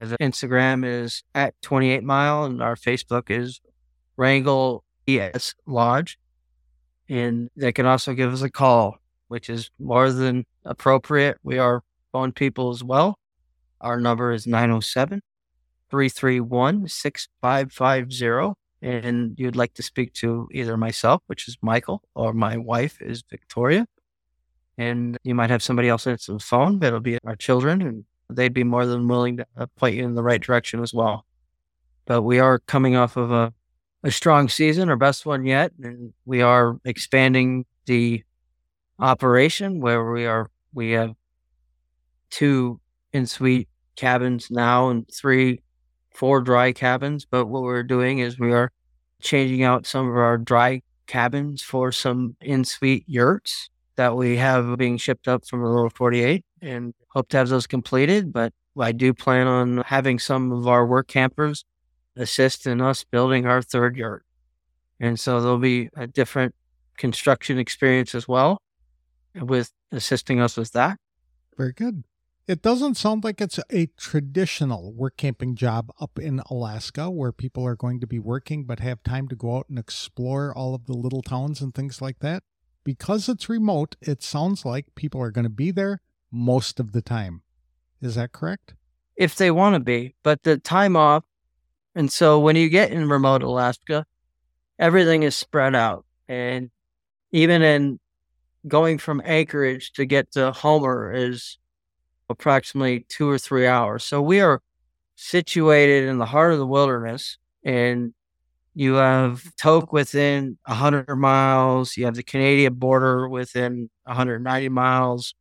The 0.00 0.16
Instagram 0.20 0.84
is 0.84 1.22
at 1.34 1.54
28 1.62 2.02
mile 2.02 2.44
and 2.44 2.62
our 2.62 2.76
Facebook 2.76 3.30
is 3.30 3.60
Wrangell 4.16 4.84
ES 5.06 5.54
Lodge. 5.66 6.18
And 7.08 7.50
they 7.56 7.72
can 7.72 7.86
also 7.86 8.14
give 8.14 8.32
us 8.32 8.42
a 8.42 8.50
call, 8.50 8.96
which 9.28 9.50
is 9.50 9.70
more 9.78 10.10
than 10.10 10.44
appropriate. 10.64 11.36
We 11.42 11.58
are 11.58 11.82
phone 12.10 12.32
people 12.32 12.70
as 12.70 12.82
well. 12.82 13.18
Our 13.80 14.00
number 14.00 14.32
is 14.32 14.46
907 14.46 15.20
331 15.90 16.88
6550. 16.88 18.54
And 18.82 19.34
you'd 19.38 19.56
like 19.56 19.74
to 19.74 19.82
speak 19.82 20.12
to 20.14 20.48
either 20.52 20.76
myself, 20.76 21.22
which 21.26 21.48
is 21.48 21.56
Michael, 21.62 22.02
or 22.14 22.32
my 22.32 22.56
wife 22.56 23.00
is 23.00 23.22
Victoria. 23.30 23.86
And 24.76 25.16
you 25.22 25.34
might 25.34 25.50
have 25.50 25.62
somebody 25.62 25.88
else 25.88 26.06
answer 26.06 26.32
the 26.32 26.38
phone, 26.40 26.82
it'll 26.82 27.00
be 27.00 27.18
our 27.24 27.36
children, 27.36 27.80
and 27.82 28.04
they'd 28.28 28.54
be 28.54 28.64
more 28.64 28.86
than 28.86 29.06
willing 29.06 29.36
to 29.36 29.46
uh, 29.56 29.66
point 29.76 29.94
you 29.94 30.04
in 30.04 30.14
the 30.14 30.22
right 30.22 30.40
direction 30.40 30.82
as 30.82 30.92
well. 30.92 31.24
But 32.06 32.22
we 32.22 32.40
are 32.40 32.58
coming 32.58 32.96
off 32.96 33.16
of 33.16 33.30
a, 33.30 33.52
a 34.02 34.10
strong 34.10 34.48
season, 34.48 34.88
our 34.88 34.96
best 34.96 35.24
one 35.24 35.46
yet, 35.46 35.72
and 35.80 36.12
we 36.24 36.42
are 36.42 36.76
expanding 36.84 37.66
the 37.86 38.24
operation 38.98 39.80
where 39.80 40.10
we 40.10 40.26
are 40.26 40.50
we 40.72 40.92
have 40.92 41.12
two 42.30 42.80
in 43.12 43.26
suite 43.26 43.68
cabins 43.96 44.50
now 44.50 44.88
and 44.88 45.08
three 45.12 45.61
four 46.14 46.40
dry 46.40 46.72
cabins 46.72 47.24
but 47.24 47.46
what 47.46 47.62
we're 47.62 47.82
doing 47.82 48.18
is 48.18 48.38
we 48.38 48.52
are 48.52 48.70
changing 49.20 49.62
out 49.62 49.86
some 49.86 50.08
of 50.08 50.16
our 50.16 50.38
dry 50.38 50.82
cabins 51.06 51.62
for 51.62 51.92
some 51.92 52.36
in 52.40 52.64
suite 52.64 53.04
yurts 53.06 53.70
that 53.96 54.16
we 54.16 54.36
have 54.36 54.76
being 54.78 54.96
shipped 54.96 55.28
up 55.28 55.46
from 55.46 55.60
the 55.60 55.68
lower 55.68 55.90
48 55.90 56.44
and 56.60 56.94
hope 57.08 57.28
to 57.28 57.36
have 57.36 57.48
those 57.48 57.66
completed. 57.66 58.32
But 58.32 58.52
I 58.78 58.92
do 58.92 59.12
plan 59.12 59.46
on 59.46 59.78
having 59.86 60.18
some 60.18 60.50
of 60.52 60.66
our 60.66 60.86
work 60.86 61.08
campers 61.08 61.64
assist 62.16 62.66
in 62.66 62.80
us 62.80 63.04
building 63.04 63.46
our 63.46 63.62
third 63.62 63.96
yurt. 63.96 64.24
And 65.00 65.18
so 65.18 65.40
there'll 65.40 65.58
be 65.58 65.90
a 65.96 66.06
different 66.06 66.54
construction 66.96 67.58
experience 67.58 68.14
as 68.14 68.28
well 68.28 68.58
with 69.34 69.72
assisting 69.90 70.40
us 70.40 70.56
with 70.56 70.72
that. 70.72 70.98
Very 71.56 71.72
good. 71.72 72.04
It 72.48 72.60
doesn't 72.60 72.96
sound 72.96 73.22
like 73.22 73.40
it's 73.40 73.60
a 73.70 73.86
traditional 73.96 74.92
work 74.92 75.16
camping 75.16 75.54
job 75.54 75.92
up 76.00 76.18
in 76.18 76.40
Alaska 76.50 77.08
where 77.08 77.30
people 77.30 77.64
are 77.64 77.76
going 77.76 78.00
to 78.00 78.06
be 78.06 78.18
working 78.18 78.64
but 78.64 78.80
have 78.80 79.02
time 79.04 79.28
to 79.28 79.36
go 79.36 79.58
out 79.58 79.68
and 79.68 79.78
explore 79.78 80.52
all 80.52 80.74
of 80.74 80.86
the 80.86 80.92
little 80.92 81.22
towns 81.22 81.60
and 81.60 81.72
things 81.72 82.02
like 82.02 82.18
that 82.18 82.42
because 82.84 83.28
it's 83.28 83.48
remote, 83.48 83.94
it 84.00 84.24
sounds 84.24 84.64
like 84.64 84.94
people 84.96 85.20
are 85.20 85.30
going 85.30 85.44
to 85.44 85.50
be 85.50 85.70
there 85.70 86.00
most 86.32 86.80
of 86.80 86.90
the 86.90 87.02
time. 87.02 87.42
Is 88.00 88.16
that 88.16 88.32
correct? 88.32 88.74
If 89.14 89.36
they 89.36 89.52
want 89.52 89.74
to 89.74 89.80
be, 89.80 90.16
but 90.24 90.42
the 90.42 90.58
time 90.58 90.96
off. 90.96 91.24
And 91.94 92.10
so 92.10 92.40
when 92.40 92.56
you 92.56 92.68
get 92.68 92.90
in 92.90 93.08
remote 93.08 93.42
Alaska, 93.42 94.06
everything 94.78 95.22
is 95.22 95.36
spread 95.36 95.74
out. 95.74 96.04
And 96.28 96.70
even 97.30 97.62
in 97.62 98.00
going 98.66 98.98
from 98.98 99.22
Anchorage 99.24 99.92
to 99.92 100.04
get 100.04 100.32
to 100.32 100.50
Homer 100.50 101.12
is 101.12 101.58
approximately 102.32 103.06
two 103.08 103.28
or 103.28 103.38
three 103.38 103.66
hours. 103.66 104.04
So 104.04 104.20
we 104.20 104.40
are 104.40 104.60
situated 105.14 106.08
in 106.08 106.18
the 106.18 106.26
heart 106.26 106.52
of 106.52 106.58
the 106.58 106.66
wilderness 106.66 107.38
and 107.64 108.12
you 108.74 108.94
have 108.94 109.44
Tok 109.56 109.92
within 109.92 110.58
100 110.64 111.14
miles. 111.16 111.96
You 111.96 112.06
have 112.06 112.14
the 112.14 112.22
Canadian 112.22 112.74
border 112.74 113.28
within 113.28 113.90
190 114.04 114.68
miles. 114.70 115.34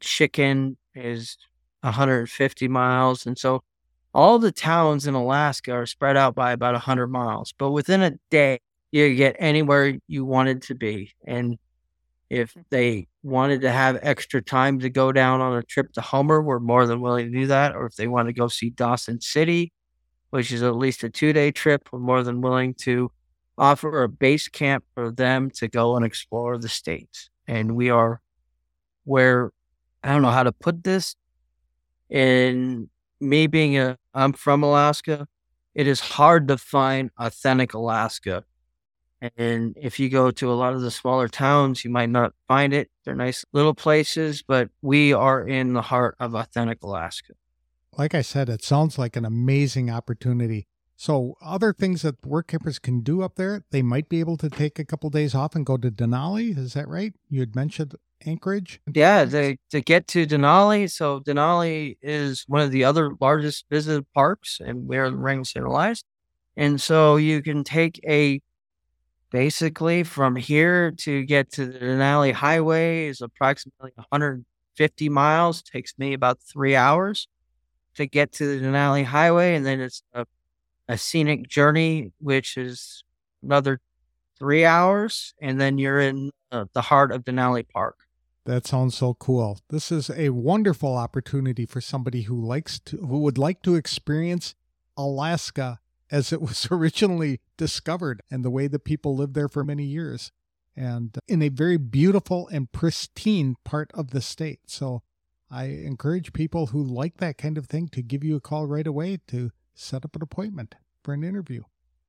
Chicken 0.00 0.76
is 0.94 1.38
150 1.82 2.68
miles. 2.68 3.24
And 3.26 3.38
so 3.38 3.62
all 4.12 4.38
the 4.38 4.52
towns 4.52 5.06
in 5.06 5.14
Alaska 5.14 5.72
are 5.72 5.86
spread 5.86 6.16
out 6.16 6.34
by 6.34 6.52
about 6.52 6.74
100 6.74 7.06
miles. 7.06 7.54
But 7.56 7.70
within 7.70 8.02
a 8.02 8.12
day, 8.30 8.60
you 8.90 9.14
get 9.14 9.36
anywhere 9.38 9.96
you 10.08 10.24
wanted 10.24 10.62
to 10.62 10.74
be. 10.74 11.12
And 11.24 11.58
if 12.28 12.56
they 12.70 13.06
wanted 13.22 13.60
to 13.62 13.70
have 13.70 13.98
extra 14.02 14.42
time 14.42 14.80
to 14.80 14.90
go 14.90 15.12
down 15.12 15.40
on 15.40 15.56
a 15.56 15.62
trip 15.62 15.92
to 15.92 16.00
Homer, 16.00 16.42
we're 16.42 16.58
more 16.58 16.86
than 16.86 17.00
willing 17.00 17.32
to 17.32 17.38
do 17.38 17.46
that. 17.46 17.74
Or 17.74 17.86
if 17.86 17.96
they 17.96 18.08
want 18.08 18.28
to 18.28 18.32
go 18.32 18.48
see 18.48 18.70
Dawson 18.70 19.20
City, 19.20 19.72
which 20.32 20.50
is 20.50 20.62
at 20.62 20.74
least 20.74 21.04
a 21.04 21.10
two 21.10 21.32
day 21.34 21.50
trip. 21.50 21.88
We're 21.92 21.98
more 21.98 22.22
than 22.22 22.40
willing 22.40 22.72
to 22.80 23.12
offer 23.58 24.02
a 24.02 24.08
base 24.08 24.48
camp 24.48 24.82
for 24.94 25.10
them 25.10 25.50
to 25.56 25.68
go 25.68 25.94
and 25.94 26.06
explore 26.06 26.56
the 26.56 26.70
states. 26.70 27.28
And 27.46 27.76
we 27.76 27.90
are 27.90 28.22
where 29.04 29.50
I 30.02 30.08
don't 30.08 30.22
know 30.22 30.30
how 30.30 30.42
to 30.42 30.52
put 30.52 30.84
this. 30.84 31.16
In 32.08 32.88
me 33.20 33.46
being 33.46 33.76
a, 33.76 33.98
I'm 34.14 34.32
from 34.32 34.62
Alaska, 34.62 35.26
it 35.74 35.86
is 35.86 36.00
hard 36.00 36.48
to 36.48 36.56
find 36.56 37.10
authentic 37.18 37.74
Alaska. 37.74 38.44
And 39.36 39.76
if 39.80 40.00
you 40.00 40.08
go 40.08 40.30
to 40.30 40.52
a 40.52 40.54
lot 40.54 40.72
of 40.72 40.80
the 40.80 40.90
smaller 40.90 41.28
towns, 41.28 41.84
you 41.84 41.90
might 41.90 42.10
not 42.10 42.32
find 42.48 42.74
it. 42.74 42.90
They're 43.04 43.14
nice 43.14 43.44
little 43.52 43.74
places, 43.74 44.42
but 44.42 44.70
we 44.80 45.12
are 45.12 45.46
in 45.46 45.74
the 45.74 45.82
heart 45.82 46.16
of 46.18 46.34
authentic 46.34 46.82
Alaska 46.82 47.34
like 47.96 48.14
I 48.14 48.22
said, 48.22 48.48
it 48.48 48.64
sounds 48.64 48.98
like 48.98 49.16
an 49.16 49.24
amazing 49.24 49.90
opportunity. 49.90 50.66
So, 50.96 51.34
other 51.42 51.72
things 51.72 52.02
that 52.02 52.24
work 52.24 52.48
campers 52.48 52.78
can 52.78 53.00
do 53.00 53.22
up 53.22 53.34
there, 53.34 53.64
they 53.70 53.82
might 53.82 54.08
be 54.08 54.20
able 54.20 54.36
to 54.36 54.48
take 54.48 54.78
a 54.78 54.84
couple 54.84 55.08
of 55.08 55.12
days 55.12 55.34
off 55.34 55.56
and 55.56 55.66
go 55.66 55.76
to 55.76 55.90
Denali. 55.90 56.56
Is 56.56 56.74
that 56.74 56.88
right? 56.88 57.12
You 57.28 57.40
had 57.40 57.56
mentioned 57.56 57.96
Anchorage. 58.24 58.80
Yeah, 58.92 59.24
they, 59.24 59.58
to 59.70 59.80
get 59.80 60.06
to 60.08 60.26
Denali. 60.26 60.90
So, 60.90 61.20
Denali 61.20 61.96
is 62.02 62.44
one 62.46 62.60
of 62.60 62.70
the 62.70 62.84
other 62.84 63.12
largest 63.20 63.64
visited 63.68 64.06
parks 64.12 64.60
and 64.64 64.86
where 64.86 65.10
the 65.10 65.16
Wrangell 65.16 65.44
Center 65.44 65.68
lies. 65.68 66.04
And 66.56 66.80
so, 66.80 67.16
you 67.16 67.42
can 67.42 67.64
take 67.64 68.00
a 68.06 68.40
basically 69.32 70.04
from 70.04 70.36
here 70.36 70.92
to 70.92 71.24
get 71.24 71.50
to 71.52 71.66
the 71.66 71.78
Denali 71.78 72.32
Highway 72.32 73.06
is 73.06 73.20
approximately 73.22 73.90
150 73.96 75.08
miles. 75.08 75.62
Takes 75.62 75.98
me 75.98 76.12
about 76.12 76.38
three 76.40 76.76
hours 76.76 77.26
to 77.96 78.06
get 78.06 78.32
to 78.32 78.46
the 78.46 78.64
Denali 78.64 79.04
Highway, 79.04 79.56
and 79.56 79.66
then 79.66 79.80
it's 79.80 80.02
a, 80.12 80.26
a 80.86 80.98
scenic 80.98 81.48
journey, 81.48 82.12
which 82.20 82.56
is 82.56 83.02
another 83.42 83.80
three 84.38 84.64
hours, 84.64 85.34
and 85.40 85.60
then 85.60 85.78
you're 85.78 86.00
in 86.00 86.30
uh, 86.52 86.66
the 86.74 86.82
heart 86.82 87.10
of 87.10 87.24
Denali 87.24 87.66
Park. 87.68 87.96
That 88.44 88.66
sounds 88.66 88.96
so 88.96 89.14
cool. 89.14 89.60
This 89.70 89.90
is 89.90 90.10
a 90.10 90.30
wonderful 90.30 90.96
opportunity 90.96 91.64
for 91.64 91.80
somebody 91.80 92.22
who 92.22 92.38
likes 92.44 92.80
to 92.80 92.96
who 92.98 93.20
would 93.20 93.38
like 93.38 93.62
to 93.62 93.76
experience 93.76 94.56
Alaska 94.96 95.78
as 96.12 96.32
it 96.32 96.40
was 96.40 96.68
originally 96.70 97.40
discovered 97.56 98.22
and 98.30 98.44
the 98.44 98.50
way 98.50 98.68
that 98.68 98.84
people 98.84 99.16
lived 99.16 99.34
there 99.34 99.48
for 99.48 99.64
many 99.64 99.84
years 99.84 100.30
and 100.76 101.18
in 101.26 101.42
a 101.42 101.48
very 101.48 101.76
beautiful 101.76 102.48
and 102.48 102.70
pristine 102.70 103.56
part 103.64 103.90
of 103.94 104.10
the 104.10 104.20
state. 104.20 104.60
So 104.66 105.02
I 105.50 105.64
encourage 105.64 106.32
people 106.32 106.66
who 106.66 106.82
like 106.82 107.16
that 107.18 107.36
kind 107.36 107.58
of 107.58 107.66
thing 107.66 107.88
to 107.88 108.02
give 108.02 108.22
you 108.22 108.36
a 108.36 108.40
call 108.40 108.66
right 108.66 108.86
away 108.86 109.18
to 109.28 109.50
set 109.74 110.04
up 110.04 110.16
an 110.16 110.22
appointment 110.22 110.76
for 111.02 111.12
an 111.12 111.24
interview. 111.24 111.62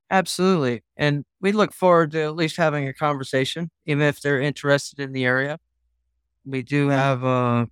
Absolutely. 0.09 0.83
And 0.95 1.25
we 1.41 1.51
look 1.51 1.73
forward 1.73 2.11
to 2.11 2.21
at 2.21 2.35
least 2.35 2.57
having 2.57 2.87
a 2.87 2.93
conversation, 2.93 3.71
even 3.85 4.03
if 4.03 4.21
they're 4.21 4.39
interested 4.39 4.99
in 4.99 5.11
the 5.11 5.25
area. 5.25 5.59
We 6.45 6.61
do 6.61 6.89
have, 6.89 7.23
uh, 7.23 7.65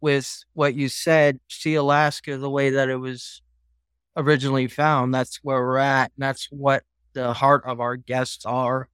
with 0.00 0.44
what 0.52 0.74
you 0.74 0.88
said, 0.88 1.38
see 1.48 1.74
Alaska 1.74 2.36
the 2.36 2.50
way 2.50 2.70
that 2.70 2.88
it 2.88 2.96
was 2.96 3.42
originally 4.16 4.66
found. 4.66 5.14
That's 5.14 5.40
where 5.42 5.60
we're 5.60 5.78
at. 5.78 6.12
And 6.16 6.22
that's 6.22 6.46
what 6.50 6.82
the 7.12 7.32
heart 7.32 7.64
of 7.66 7.80
our 7.80 7.96
guests 7.96 8.44
are, 8.46 8.88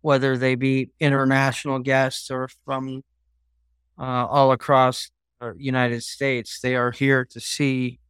whether 0.00 0.36
they 0.36 0.54
be 0.54 0.90
international 1.00 1.78
guests 1.78 2.30
or 2.30 2.48
from 2.64 3.02
uh, 3.98 4.26
all 4.26 4.52
across 4.52 5.10
the 5.40 5.54
United 5.56 6.02
States. 6.02 6.60
They 6.60 6.76
are 6.76 6.90
here 6.90 7.24
to 7.26 7.40
see 7.40 8.00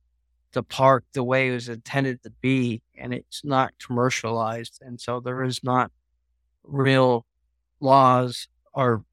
the 0.52 0.62
park 0.62 1.04
the 1.12 1.24
way 1.24 1.48
it 1.48 1.52
was 1.52 1.68
intended 1.68 2.22
to 2.22 2.30
be, 2.40 2.82
and 2.96 3.12
it's 3.12 3.44
not 3.44 3.74
commercialized. 3.84 4.78
And 4.80 5.00
so 5.00 5.20
there 5.20 5.42
is 5.42 5.62
not 5.62 5.90
real 6.64 7.26
laws 7.80 8.48
or 8.72 9.04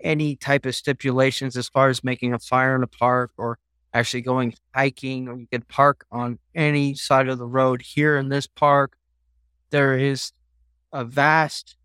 any 0.00 0.36
type 0.36 0.66
of 0.66 0.74
stipulations 0.74 1.56
as 1.56 1.68
far 1.68 1.88
as 1.88 2.04
making 2.04 2.34
a 2.34 2.38
fire 2.38 2.76
in 2.76 2.82
a 2.82 2.88
park 2.88 3.30
or 3.36 3.58
actually 3.94 4.22
going 4.22 4.54
hiking, 4.74 5.28
or 5.28 5.38
you 5.38 5.46
can 5.46 5.62
park 5.62 6.04
on 6.10 6.38
any 6.54 6.94
side 6.94 7.28
of 7.28 7.38
the 7.38 7.46
road 7.46 7.80
here 7.82 8.18
in 8.18 8.28
this 8.28 8.46
park. 8.46 8.96
There 9.70 9.96
is 9.96 10.32
a 10.92 11.04
vast 11.04 11.76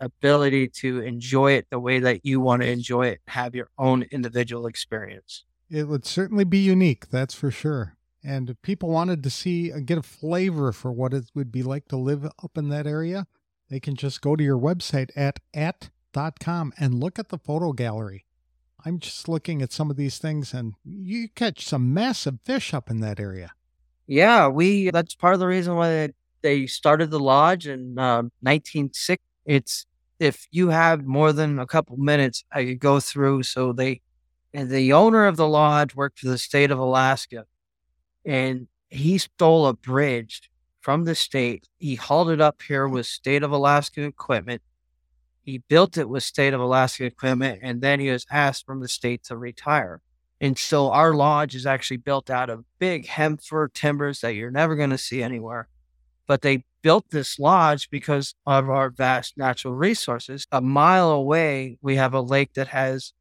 ability 0.00 0.68
to 0.68 1.00
enjoy 1.00 1.52
it 1.52 1.66
the 1.70 1.78
way 1.78 2.00
that 2.00 2.26
you 2.26 2.40
want 2.40 2.62
to 2.62 2.68
enjoy 2.68 3.06
it, 3.06 3.20
have 3.28 3.54
your 3.54 3.70
own 3.78 4.02
individual 4.10 4.66
experience. 4.66 5.44
It 5.70 5.88
would 5.88 6.04
certainly 6.04 6.44
be 6.44 6.58
unique, 6.58 7.08
that's 7.08 7.34
for 7.34 7.50
sure. 7.50 7.96
And 8.22 8.50
if 8.50 8.60
people 8.62 8.88
wanted 8.88 9.22
to 9.22 9.30
see, 9.30 9.72
uh, 9.72 9.80
get 9.84 9.98
a 9.98 10.02
flavor 10.02 10.72
for 10.72 10.92
what 10.92 11.12
it 11.12 11.24
would 11.34 11.52
be 11.52 11.62
like 11.62 11.88
to 11.88 11.96
live 11.96 12.24
up 12.24 12.56
in 12.56 12.68
that 12.70 12.86
area, 12.86 13.26
they 13.68 13.80
can 13.80 13.96
just 13.96 14.20
go 14.20 14.34
to 14.34 14.44
your 14.44 14.58
website 14.58 15.10
at 15.16 15.40
at.com 15.52 16.72
and 16.78 17.00
look 17.00 17.18
at 17.18 17.28
the 17.28 17.38
photo 17.38 17.72
gallery. 17.72 18.24
I'm 18.84 18.98
just 18.98 19.28
looking 19.28 19.62
at 19.62 19.72
some 19.72 19.90
of 19.90 19.96
these 19.96 20.18
things 20.18 20.52
and 20.52 20.74
you 20.84 21.28
catch 21.28 21.64
some 21.64 21.94
massive 21.94 22.38
fish 22.44 22.74
up 22.74 22.90
in 22.90 23.00
that 23.00 23.18
area. 23.18 23.52
Yeah, 24.06 24.48
we 24.48 24.90
that's 24.90 25.14
part 25.14 25.34
of 25.34 25.40
the 25.40 25.46
reason 25.46 25.74
why 25.74 26.10
they 26.42 26.66
started 26.66 27.10
the 27.10 27.18
lodge 27.18 27.66
in 27.66 27.98
uh, 27.98 28.22
1960. 28.42 29.22
It's 29.46 29.86
if 30.20 30.46
you 30.50 30.68
have 30.68 31.06
more 31.06 31.32
than 31.32 31.58
a 31.58 31.66
couple 31.66 31.96
minutes, 31.96 32.44
I 32.52 32.64
could 32.64 32.78
go 32.78 33.00
through. 33.00 33.42
So 33.44 33.72
they, 33.72 34.02
and 34.52 34.70
the 34.70 34.92
owner 34.92 35.26
of 35.26 35.36
the 35.36 35.48
lodge 35.48 35.94
worked 35.94 36.18
for 36.20 36.28
the 36.28 36.38
state 36.38 36.70
of 36.70 36.78
Alaska, 36.78 37.46
and 38.24 38.68
he 38.90 39.18
stole 39.18 39.66
a 39.66 39.74
bridge 39.74 40.50
from 40.80 41.04
the 41.04 41.14
state. 41.14 41.68
He 41.78 41.94
hauled 41.94 42.30
it 42.30 42.40
up 42.40 42.62
here 42.62 42.86
with 42.86 43.06
state 43.06 43.42
of 43.42 43.50
Alaska 43.50 44.02
equipment. 44.02 44.62
He 45.44 45.58
built 45.58 45.98
it 45.98 46.08
with 46.08 46.22
state 46.22 46.54
of 46.54 46.60
Alaska 46.60 47.04
equipment, 47.04 47.60
and 47.62 47.82
then 47.82 48.00
he 48.00 48.10
was 48.10 48.26
asked 48.30 48.64
from 48.64 48.80
the 48.80 48.88
state 48.88 49.22
to 49.24 49.36
retire. 49.36 50.00
And 50.40 50.58
so 50.58 50.90
our 50.90 51.14
lodge 51.14 51.54
is 51.54 51.66
actually 51.66 51.98
built 51.98 52.30
out 52.30 52.50
of 52.50 52.64
big 52.78 53.06
hemp 53.06 53.42
fir 53.42 53.68
timbers 53.68 54.20
that 54.20 54.34
you're 54.34 54.50
never 54.50 54.74
going 54.74 54.90
to 54.90 54.98
see 54.98 55.22
anywhere. 55.22 55.68
But 56.26 56.42
they 56.42 56.64
built 56.82 57.10
this 57.10 57.38
lodge 57.38 57.90
because 57.90 58.34
of 58.46 58.68
our 58.68 58.90
vast 58.90 59.36
natural 59.36 59.74
resources. 59.74 60.46
A 60.50 60.60
mile 60.60 61.10
away, 61.10 61.78
we 61.82 61.96
have 61.96 62.14
a 62.14 62.20
lake 62.20 62.54
that 62.54 62.68
has, 62.68 63.12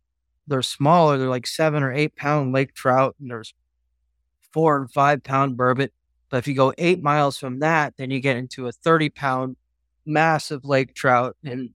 they're 0.48 0.62
smaller, 0.62 1.18
they're 1.18 1.30
like 1.30 1.48
seven 1.48 1.84
or 1.84 1.92
eight 1.92 2.16
pound 2.16 2.54
lake 2.54 2.74
trout, 2.74 3.16
and 3.20 3.30
there's 3.30 3.54
four 4.52 4.78
and 4.78 4.92
five 4.92 5.24
pound 5.24 5.58
burbot. 5.58 5.90
But 6.30 6.38
if 6.38 6.48
you 6.48 6.56
go 6.56 6.74
eight 6.78 7.04
miles 7.04 7.38
from 7.38 7.60
that, 7.60 7.96
then 7.98 8.12
you 8.12 8.20
get 8.20 8.38
into 8.38 8.68
a 8.68 8.72
30 8.72 9.10
pound 9.10 9.56
massive 10.06 10.66
lake 10.66 10.94
trout 10.94 11.36
and 11.44 11.70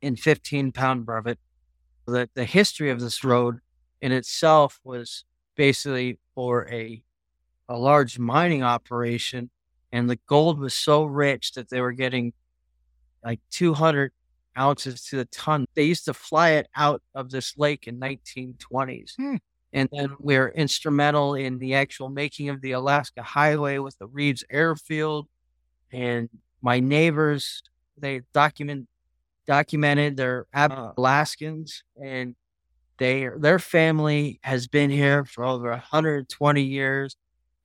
in 0.00 0.16
15 0.16 0.72
pound 0.72 1.06
burbot. 1.06 1.36
The, 2.06 2.28
the 2.34 2.44
history 2.44 2.90
of 2.90 3.00
this 3.00 3.24
road 3.24 3.58
in 4.00 4.12
itself 4.12 4.80
was 4.84 5.24
basically 5.56 6.18
for 6.34 6.68
a 6.70 7.02
a 7.68 7.76
large 7.76 8.16
mining 8.16 8.62
operation 8.62 9.50
and 9.92 10.10
the 10.10 10.18
gold 10.26 10.58
was 10.58 10.74
so 10.74 11.04
rich 11.04 11.52
that 11.52 11.70
they 11.70 11.80
were 11.80 11.92
getting 11.92 12.32
like 13.24 13.40
200 13.50 14.12
ounces 14.58 15.04
to 15.06 15.16
the 15.16 15.24
ton. 15.26 15.66
They 15.74 15.84
used 15.84 16.04
to 16.06 16.14
fly 16.14 16.50
it 16.50 16.68
out 16.76 17.02
of 17.14 17.30
this 17.30 17.56
lake 17.56 17.86
in 17.86 17.98
1920s. 17.98 19.14
Hmm. 19.16 19.36
And 19.72 19.88
then 19.92 20.14
we're 20.18 20.48
instrumental 20.48 21.34
in 21.34 21.58
the 21.58 21.74
actual 21.74 22.08
making 22.08 22.48
of 22.48 22.60
the 22.62 22.72
Alaska 22.72 23.22
Highway 23.22 23.78
with 23.78 23.98
the 23.98 24.06
Reeves 24.06 24.44
Airfield. 24.50 25.28
And 25.92 26.30
my 26.62 26.80
neighbors, 26.80 27.62
they 27.98 28.22
document 28.32 28.88
documented 29.46 30.16
they're 30.16 30.46
Alaskans 30.54 31.82
and 32.02 32.34
they 32.98 33.28
their 33.36 33.58
family 33.58 34.40
has 34.42 34.66
been 34.66 34.90
here 34.90 35.24
for 35.24 35.44
over 35.44 35.70
120 35.70 36.62
years 36.62 37.16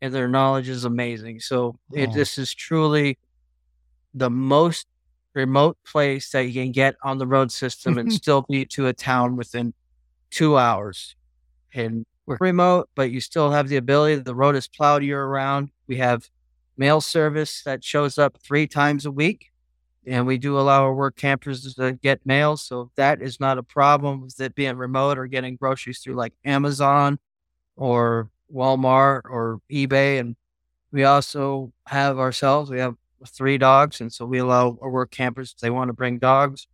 and 0.01 0.13
their 0.13 0.27
knowledge 0.27 0.67
is 0.67 0.83
amazing. 0.83 1.39
So 1.39 1.77
it, 1.93 2.09
oh. 2.09 2.13
this 2.13 2.37
is 2.37 2.53
truly 2.53 3.17
the 4.13 4.29
most 4.29 4.87
remote 5.33 5.77
place 5.85 6.31
that 6.31 6.45
you 6.45 6.53
can 6.53 6.71
get 6.71 6.95
on 7.03 7.17
the 7.17 7.27
road 7.27 7.51
system 7.51 7.97
and 7.97 8.11
still 8.21 8.45
be 8.49 8.65
to 8.65 8.87
a 8.87 8.93
town 8.93 9.35
within 9.35 9.73
two 10.29 10.57
hours. 10.57 11.15
And 11.73 12.05
we're 12.25 12.37
remote, 12.39 12.89
but 12.95 13.11
you 13.11 13.21
still 13.21 13.51
have 13.51 13.69
the 13.69 13.77
ability. 13.77 14.15
The 14.15 14.35
road 14.35 14.55
is 14.55 14.67
plowed 14.67 15.03
year 15.03 15.25
round. 15.25 15.69
We 15.87 15.97
have 15.97 16.29
mail 16.77 16.99
service 16.99 17.63
that 17.63 17.83
shows 17.83 18.17
up 18.17 18.37
three 18.41 18.67
times 18.67 19.05
a 19.05 19.11
week 19.11 19.50
and 20.05 20.25
we 20.25 20.37
do 20.37 20.57
allow 20.57 20.83
our 20.83 20.93
work 20.93 21.15
campers 21.15 21.75
to 21.75 21.93
get 21.93 22.25
mail. 22.25 22.57
So 22.57 22.91
that 22.95 23.21
is 23.21 23.39
not 23.39 23.57
a 23.57 23.63
problem 23.63 24.21
with 24.21 24.39
it 24.39 24.55
being 24.55 24.75
remote 24.75 25.17
or 25.17 25.27
getting 25.27 25.55
groceries 25.55 25.99
through 25.99 26.15
like 26.15 26.33
Amazon 26.43 27.19
or 27.75 28.29
Walmart 28.53 29.21
or 29.25 29.59
eBay. 29.71 30.19
And 30.19 30.35
we 30.91 31.03
also 31.03 31.71
have 31.87 32.17
ourselves, 32.19 32.71
we 32.71 32.79
have 32.79 32.95
three 33.27 33.57
dogs. 33.57 34.01
And 34.01 34.11
so 34.11 34.25
we 34.25 34.39
allow 34.39 34.77
our 34.81 34.89
work 34.89 35.11
campers, 35.11 35.53
if 35.55 35.61
they 35.61 35.69
want 35.69 35.89
to 35.89 35.93
bring 35.93 36.17
dogs, 36.17 36.67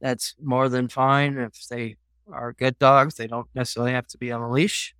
that's 0.00 0.34
more 0.42 0.68
than 0.68 0.88
fine. 0.88 1.38
If 1.38 1.68
they 1.68 1.96
are 2.32 2.52
good 2.54 2.78
dogs, 2.78 3.16
they 3.16 3.26
don't 3.26 3.48
necessarily 3.54 3.92
have 3.92 4.06
to 4.08 4.18
be 4.18 4.32
on 4.32 4.40
a 4.40 4.50
leash, 4.50 4.94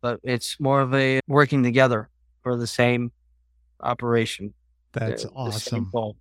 but 0.00 0.20
it's 0.22 0.58
more 0.58 0.80
of 0.80 0.94
a 0.94 1.20
working 1.28 1.62
together 1.62 2.08
for 2.42 2.56
the 2.56 2.66
same 2.66 3.12
operation. 3.80 4.54
That's 4.92 5.24
the, 5.24 5.30
awesome. 5.30 5.90
The 5.92 6.14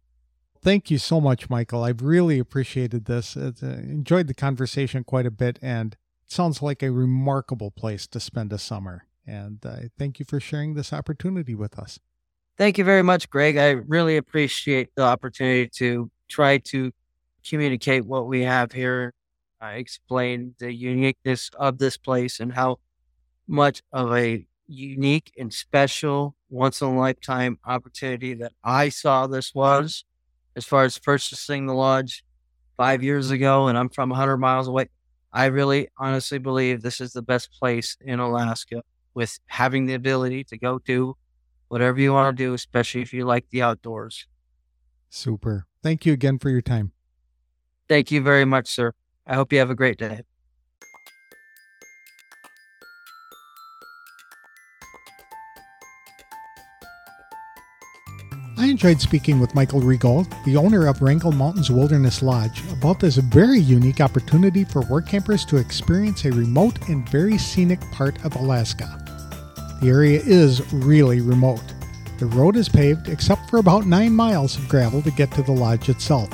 Thank 0.64 0.90
you 0.90 0.98
so 0.98 1.20
much, 1.20 1.50
Michael. 1.50 1.84
I've 1.84 2.02
really 2.02 2.40
appreciated 2.40 3.04
this. 3.04 3.36
Uh, 3.36 3.52
enjoyed 3.62 4.28
the 4.28 4.34
conversation 4.34 5.04
quite 5.04 5.26
a 5.26 5.32
bit, 5.32 5.60
and 5.62 5.98
sounds 6.26 6.62
like 6.62 6.82
a 6.82 6.90
remarkable 6.90 7.70
place 7.70 8.08
to 8.08 8.20
spend 8.22 8.54
a 8.54 8.58
summer. 8.58 9.06
And 9.28 9.60
uh, 9.66 9.76
thank 10.00 10.20
you 10.20 10.26
for 10.26 10.40
sharing 10.40 10.74
this 10.74 10.94
opportunity 10.94 11.54
with 11.54 11.78
us. 11.78 12.00
Thank 12.58 12.78
you 12.78 12.86
very 12.86 13.04
much, 13.04 13.30
Greg. 13.30 13.58
I 13.58 13.72
really 13.72 14.16
appreciate 14.16 14.96
the 14.96 15.04
opportunity 15.04 15.68
to 15.80 16.10
try 16.30 16.60
to 16.60 16.94
communicate 17.46 18.06
what 18.06 18.28
we 18.28 18.44
have 18.44 18.72
here, 18.72 19.14
uh, 19.62 19.68
explain 19.68 20.56
the 20.60 20.74
uniqueness 20.74 21.50
of 21.60 21.78
this 21.78 21.98
place 21.98 22.40
and 22.40 22.54
how 22.54 22.80
much 23.50 23.82
of 23.92 24.16
a 24.16 24.46
unique 24.68 25.34
and 25.38 25.54
special 25.54 26.36
once 26.50 26.80
in 26.80 26.88
a 26.88 26.98
lifetime 26.98 27.60
opportunity 27.66 28.34
that 28.36 28.54
I 28.64 28.88
saw 28.88 29.28
this 29.28 29.54
was 29.54 30.06
as 30.56 30.66
far 30.66 30.84
as 30.84 30.98
purchasing 31.00 31.66
the 31.66 31.74
lodge 31.74 32.24
five 32.78 33.04
years 33.04 33.28
mm-hmm. 33.28 33.36
ago. 33.36 33.68
And 33.68 33.78
I'm 33.78 33.90
from 33.90 34.10
100 34.10 34.38
miles 34.38 34.68
away. 34.68 34.90
I 35.32 35.46
really 35.46 35.88
honestly 35.98 36.38
believe 36.38 36.82
this 36.82 37.02
is 37.02 37.14
the 37.14 37.22
best 37.22 37.52
place 37.60 37.98
in 38.02 38.20
Alaska 38.20 38.84
with 39.14 39.40
having 39.48 39.86
the 39.86 39.94
ability 39.96 40.44
to 40.46 40.58
go 40.58 40.80
do 40.80 41.16
whatever 41.70 42.00
you 42.00 42.14
want 42.14 42.38
to 42.38 42.44
do, 42.44 42.54
especially 42.54 43.02
if 43.02 43.14
you 43.14 43.26
like 43.26 43.50
the 43.50 43.62
outdoors. 43.62 44.28
Super. 45.10 45.66
Thank 45.82 46.06
you 46.06 46.14
again 46.14 46.38
for 46.38 46.50
your 46.50 46.62
time. 46.62 46.92
Thank 47.90 48.12
you 48.12 48.22
very 48.22 48.46
much, 48.46 48.68
sir. 48.68 48.94
I 49.26 49.36
hope 49.36 49.52
you 49.52 49.60
have 49.60 49.70
a 49.70 49.76
great 49.76 49.98
day. 49.98 50.22
I 58.56 58.68
enjoyed 58.68 59.02
speaking 59.02 59.40
with 59.40 59.56
Michael 59.56 59.82
Regal, 59.82 60.28
the 60.46 60.58
owner 60.58 60.86
of 60.88 61.02
Wrangell 61.02 61.32
Mountains 61.32 61.72
Wilderness 61.72 62.22
Lodge, 62.22 62.62
about 62.72 63.00
this 63.00 63.16
very 63.16 63.58
unique 63.58 64.00
opportunity 64.00 64.64
for 64.64 64.82
work 64.82 65.08
campers 65.08 65.44
to 65.46 65.58
experience 65.58 66.24
a 66.24 66.32
remote 66.32 66.88
and 66.88 67.08
very 67.10 67.38
scenic 67.38 67.82
part 67.92 68.24
of 68.24 68.36
Alaska. 68.36 69.04
The 69.82 69.88
area 69.90 70.22
is 70.24 70.72
really 70.72 71.20
remote. 71.20 71.64
The 72.20 72.28
road 72.28 72.56
is 72.56 72.70
paved 72.70 73.10
except 73.10 73.50
for 73.50 73.58
about 73.58 73.88
9 73.88 74.14
miles 74.14 74.56
of 74.56 74.70
gravel 74.70 75.02
to 75.02 75.12
get 75.12 75.32
to 75.32 75.42
the 75.42 75.52
lodge 75.52 75.90
itself. 75.90 76.30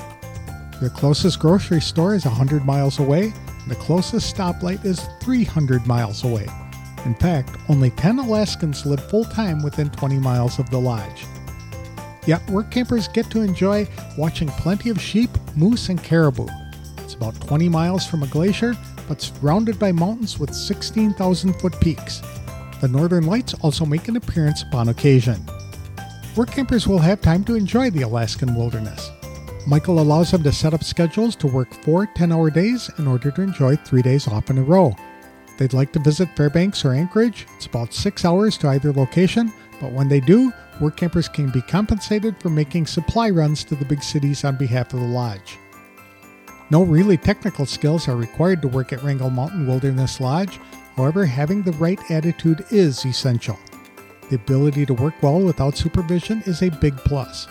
The 0.82 0.90
closest 0.90 1.40
grocery 1.40 1.82
store 1.82 2.16
is 2.16 2.26
100 2.26 2.66
miles 2.66 3.00
away, 3.00 3.34
and 3.48 3.72
the 3.72 3.76
closest 3.76 4.36
stoplight 4.36 4.84
is 4.84 5.08
300 5.22 5.88
miles 5.88 6.26
away. 6.26 6.48
In 7.06 7.16
fact, 7.16 7.56
only 7.70 7.92
10 7.92 8.20
Alaskans 8.20 8.86
live 8.86 9.10
full 9.10 9.24
time 9.24 9.64
within 9.64 9.90
20 9.90 10.20
miles 10.20 10.60
of 10.60 10.70
the 10.70 10.80
lodge. 10.80 11.26
Yet, 12.30 12.48
work 12.48 12.70
campers 12.70 13.08
get 13.08 13.28
to 13.32 13.42
enjoy 13.42 13.88
watching 14.16 14.50
plenty 14.50 14.92
of 14.92 15.02
sheep, 15.02 15.32
moose, 15.56 15.90
and 15.90 15.98
caribou. 16.04 16.46
It's 17.00 17.16
about 17.16 17.34
20 17.42 17.68
miles 17.70 18.06
from 18.06 18.22
a 18.22 18.28
glacier, 18.28 18.78
but 19.08 19.20
surrounded 19.20 19.80
by 19.80 19.92
mountains 19.92 20.38
with 20.38 20.54
16,000 20.54 21.54
foot 21.54 21.80
peaks. 21.82 22.22
The 22.82 22.88
northern 22.88 23.26
lights 23.26 23.56
also 23.62 23.84
make 23.84 24.10
an 24.10 24.16
appearance 24.16 24.62
upon 24.62 24.90
occasion. 24.90 25.44
Work 26.36 26.52
campers 26.52 26.88
will 26.88 27.00
have 27.00 27.20
time 27.20 27.44
to 27.46 27.56
enjoy 27.56 27.90
the 27.90 28.04
Alaskan 28.04 28.54
wilderness. 28.54 29.10
Michael 29.66 30.00
allows 30.00 30.30
them 30.30 30.44
to 30.44 30.52
set 30.52 30.76
up 30.76 30.84
schedules 30.84 31.36
to 31.38 31.48
work 31.48 31.74
four 31.84 32.06
10 32.06 32.32
hour 32.32 32.52
days 32.52 32.92
in 33.00 33.08
order 33.08 33.32
to 33.32 33.42
enjoy 33.42 33.76
three 33.76 34.04
days 34.04 34.28
off 34.28 34.52
in 34.52 34.60
a 34.60 34.62
row. 34.62 34.96
They'd 35.58 35.74
like 35.74 35.92
to 35.94 36.00
visit 36.00 36.30
Fairbanks 36.36 36.86
or 36.86 36.94
Anchorage, 36.94 37.48
it's 37.58 37.66
about 37.66 37.92
six 37.92 38.24
hours 38.24 38.56
to 38.60 38.68
either 38.68 38.94
location, 38.94 39.52
but 39.80 39.92
when 39.92 40.10
they 40.10 40.20
do, 40.20 40.52
work 40.80 40.98
campers 40.98 41.28
can 41.28 41.50
be 41.50 41.62
compensated 41.62 42.40
for 42.40 42.50
making 42.50 42.86
supply 42.86 43.30
runs 43.30 43.64
to 43.66 43.76
the 43.76 43.86
big 43.86 44.04
cities 44.04 44.44
on 44.44 44.56
behalf 44.56 44.94
of 44.94 45.00
the 45.00 45.06
lodge. 45.06 45.58
No 46.70 46.84
really 46.84 47.18
technical 47.18 47.66
skills 47.66 48.08
are 48.08 48.16
required 48.16 48.62
to 48.62 48.68
work 48.68 48.94
at 48.94 49.02
Wrangell 49.02 49.32
Mountain 49.32 49.66
Wilderness 49.66 50.20
Lodge, 50.20 50.60
However, 51.00 51.26
having 51.26 51.62
the 51.62 51.72
right 51.72 52.12
attitude 52.12 52.66
is 52.72 53.06
essential. 53.06 53.58
The 54.30 54.36
ability 54.36 54.86
to 54.86 54.94
work 54.94 55.14
well 55.24 55.40
without 55.40 55.78
supervision 55.78 56.44
is 56.46 56.62
a 56.62 56.68
big 56.68 56.98
plus. 56.98 57.48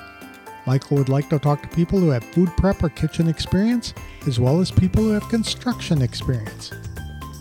Michael 0.66 0.98
would 0.98 1.08
like 1.08 1.30
to 1.30 1.38
talk 1.38 1.62
to 1.62 1.68
people 1.68 1.98
who 1.98 2.10
have 2.10 2.22
food 2.22 2.50
prep 2.58 2.82
or 2.82 2.90
kitchen 2.90 3.26
experience, 3.26 3.94
as 4.26 4.38
well 4.38 4.60
as 4.60 4.70
people 4.70 5.02
who 5.02 5.12
have 5.12 5.26
construction 5.30 6.02
experience. 6.02 6.72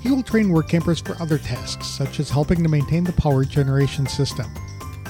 He 0.02 0.10
will 0.10 0.24
train 0.24 0.48
work 0.48 0.70
campers 0.70 1.02
for 1.02 1.22
other 1.22 1.38
tasks, 1.38 1.88
such 1.88 2.22
as 2.22 2.30
helping 2.30 2.64
to 2.64 2.70
maintain 2.70 3.04
the 3.04 3.12
power 3.12 3.44
generation 3.44 4.08
system. 4.08 4.50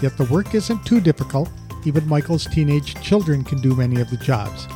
Yet 0.01 0.17
the 0.17 0.25
work 0.25 0.53
isn't 0.53 0.85
too 0.85 1.01
difficult, 1.01 1.49
even 1.85 2.07
Michael's 2.07 2.45
teenage 2.45 3.01
children 3.01 3.43
can 3.43 3.61
do 3.61 3.75
many 3.75 4.01
of 4.01 4.09
the 4.09 4.17
jobs. 4.17 4.67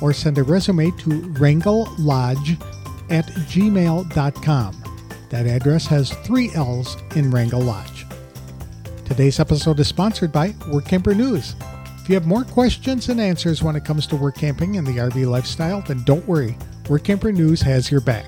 or 0.00 0.12
send 0.12 0.38
a 0.38 0.42
resume 0.42 0.90
to 0.90 1.08
wrangelllodge 1.08 2.60
at 3.10 3.26
gmail.com. 3.26 4.76
That 5.30 5.46
address 5.46 5.86
has 5.86 6.10
three 6.10 6.50
L's 6.54 6.96
in 7.14 7.30
Wrangell 7.30 7.62
Lodge. 7.62 8.04
Today's 9.06 9.40
episode 9.40 9.80
is 9.80 9.88
sponsored 9.88 10.32
by 10.32 10.50
Workamper 10.50 11.16
News. 11.16 11.54
If 12.02 12.08
you 12.08 12.16
have 12.16 12.26
more 12.26 12.42
questions 12.42 13.08
and 13.10 13.20
answers 13.20 13.62
when 13.62 13.76
it 13.76 13.84
comes 13.84 14.08
to 14.08 14.16
work 14.16 14.34
camping 14.34 14.76
and 14.76 14.84
the 14.84 14.96
RV 14.96 15.24
lifestyle, 15.24 15.82
then 15.82 16.02
don't 16.02 16.26
worry. 16.26 16.58
Workamper 16.86 17.32
News 17.32 17.62
has 17.62 17.92
your 17.92 18.00
back. 18.00 18.26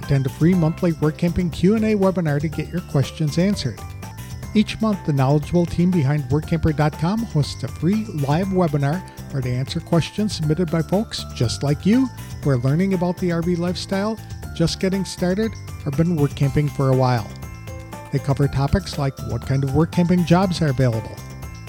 Attend 0.00 0.26
a 0.26 0.28
free 0.28 0.54
monthly 0.54 0.92
Work 0.92 1.18
Camping 1.18 1.50
Q&A 1.50 1.96
webinar 1.96 2.40
to 2.40 2.46
get 2.46 2.68
your 2.68 2.82
questions 2.82 3.36
answered. 3.36 3.80
Each 4.54 4.80
month, 4.80 5.04
the 5.06 5.12
knowledgeable 5.12 5.66
team 5.66 5.90
behind 5.90 6.22
Workamper.com 6.30 7.24
hosts 7.24 7.64
a 7.64 7.68
free 7.68 8.04
live 8.04 8.46
webinar 8.48 9.02
where 9.32 9.42
they 9.42 9.56
answer 9.56 9.80
questions 9.80 10.36
submitted 10.36 10.70
by 10.70 10.80
folks 10.80 11.24
just 11.34 11.64
like 11.64 11.84
you 11.84 12.06
who 12.44 12.50
are 12.50 12.58
learning 12.58 12.94
about 12.94 13.16
the 13.16 13.30
RV 13.30 13.58
lifestyle, 13.58 14.16
just 14.54 14.78
getting 14.78 15.04
started, 15.04 15.50
or 15.84 15.90
been 15.90 16.14
work 16.14 16.36
camping 16.36 16.68
for 16.68 16.90
a 16.90 16.96
while. 16.96 17.28
They 18.12 18.20
cover 18.20 18.46
topics 18.46 18.98
like 18.98 19.18
what 19.26 19.44
kind 19.44 19.64
of 19.64 19.74
work 19.74 19.90
camping 19.90 20.24
jobs 20.24 20.62
are 20.62 20.68
available, 20.68 21.16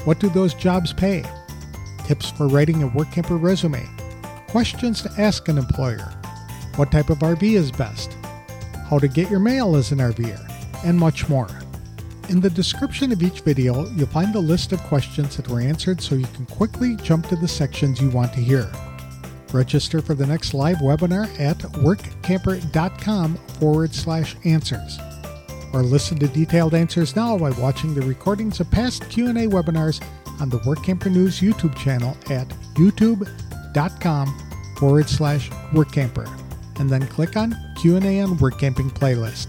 what 0.06 0.20
do 0.20 0.30
those 0.30 0.54
jobs 0.54 0.94
pay, 0.94 1.24
tips 2.06 2.32
for 2.32 2.48
writing 2.48 2.84
a 2.84 2.88
work 2.88 3.12
camper 3.12 3.38
resume, 3.38 3.86
questions 4.48 5.02
to 5.02 5.12
ask 5.18 5.48
an 5.50 5.58
employer, 5.58 6.14
what 6.76 6.92
type 6.92 7.10
of 7.10 7.20
RV 7.20 7.44
is 7.44 7.72
best, 7.72 8.14
how 8.90 9.00
to 9.00 9.08
get 9.08 9.30
your 9.30 9.40
mail 9.40 9.76
as 9.76 9.92
an 9.92 9.98
RVer, 9.98 10.40
and 10.86 10.98
much 10.98 11.28
more. 11.28 11.50
In 12.30 12.40
the 12.40 12.50
description 12.50 13.12
of 13.12 13.22
each 13.22 13.42
video, 13.42 13.88
you'll 13.90 14.08
find 14.08 14.34
a 14.36 14.40
list 14.40 14.72
of 14.72 14.80
questions 14.84 15.38
that 15.38 15.48
were 15.48 15.60
answered 15.60 16.02
so 16.02 16.16
you 16.16 16.28
can 16.28 16.46
quickly 16.46 16.96
jump 16.96 17.28
to 17.28 17.36
the 17.36 17.48
sections 17.48 18.02
you 18.02 18.10
want 18.10 18.34
to 18.34 18.40
hear. 18.40 18.72
Register 19.54 20.02
for 20.02 20.16
the 20.16 20.26
next 20.26 20.54
live 20.54 20.78
webinar 20.78 21.28
at 21.40 21.58
workamper.com 21.58 23.36
forward 23.36 23.94
slash 23.94 24.36
answers. 24.44 24.98
Or 25.76 25.84
listen 25.84 26.18
to 26.20 26.28
detailed 26.30 26.74
answers 26.74 27.18
now 27.18 27.38
by 27.38 27.50
watching 27.52 27.94
the 27.94 28.02
recordings 28.02 28.62
of 28.62 28.72
past 28.72 29.10
Q&A 29.10 29.46
webinars 29.46 30.02
on 30.40 30.50
the 30.50 30.60
Workamper 30.60 31.12
News 31.12 31.42
YouTube 31.42 31.76
channel 31.76 32.16
at 32.30 32.48
youtube.com 32.76 34.40
forward 34.78 35.10
slash 35.10 35.50
workamper 35.74 36.30
and 36.80 36.90
then 36.90 37.06
click 37.08 37.36
on 37.36 37.54
Q&A 37.76 38.22
on 38.22 38.38
Work 38.38 38.58
Camping 38.58 38.90
playlist. 38.90 39.48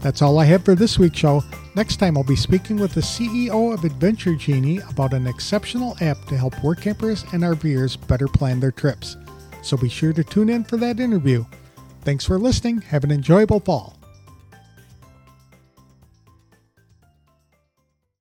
That's 0.00 0.22
all 0.22 0.38
I 0.38 0.44
have 0.44 0.64
for 0.64 0.76
this 0.76 0.96
week's 0.96 1.18
show. 1.18 1.42
Next 1.74 1.96
time, 1.96 2.16
I'll 2.16 2.22
be 2.22 2.36
speaking 2.36 2.76
with 2.76 2.94
the 2.94 3.00
CEO 3.00 3.74
of 3.74 3.82
Adventure 3.82 4.36
Genie 4.36 4.78
about 4.88 5.12
an 5.12 5.26
exceptional 5.26 5.96
app 6.00 6.24
to 6.26 6.36
help 6.36 6.62
work 6.62 6.82
campers 6.82 7.24
and 7.32 7.42
RVers 7.42 7.96
better 8.06 8.28
plan 8.28 8.60
their 8.60 8.70
trips. 8.70 9.16
So 9.62 9.76
be 9.76 9.88
sure 9.88 10.12
to 10.12 10.22
tune 10.22 10.50
in 10.50 10.62
for 10.62 10.76
that 10.76 11.00
interview. 11.00 11.44
Thanks 12.02 12.24
for 12.24 12.38
listening. 12.38 12.82
Have 12.82 13.02
an 13.02 13.10
enjoyable 13.10 13.58
fall. 13.58 13.95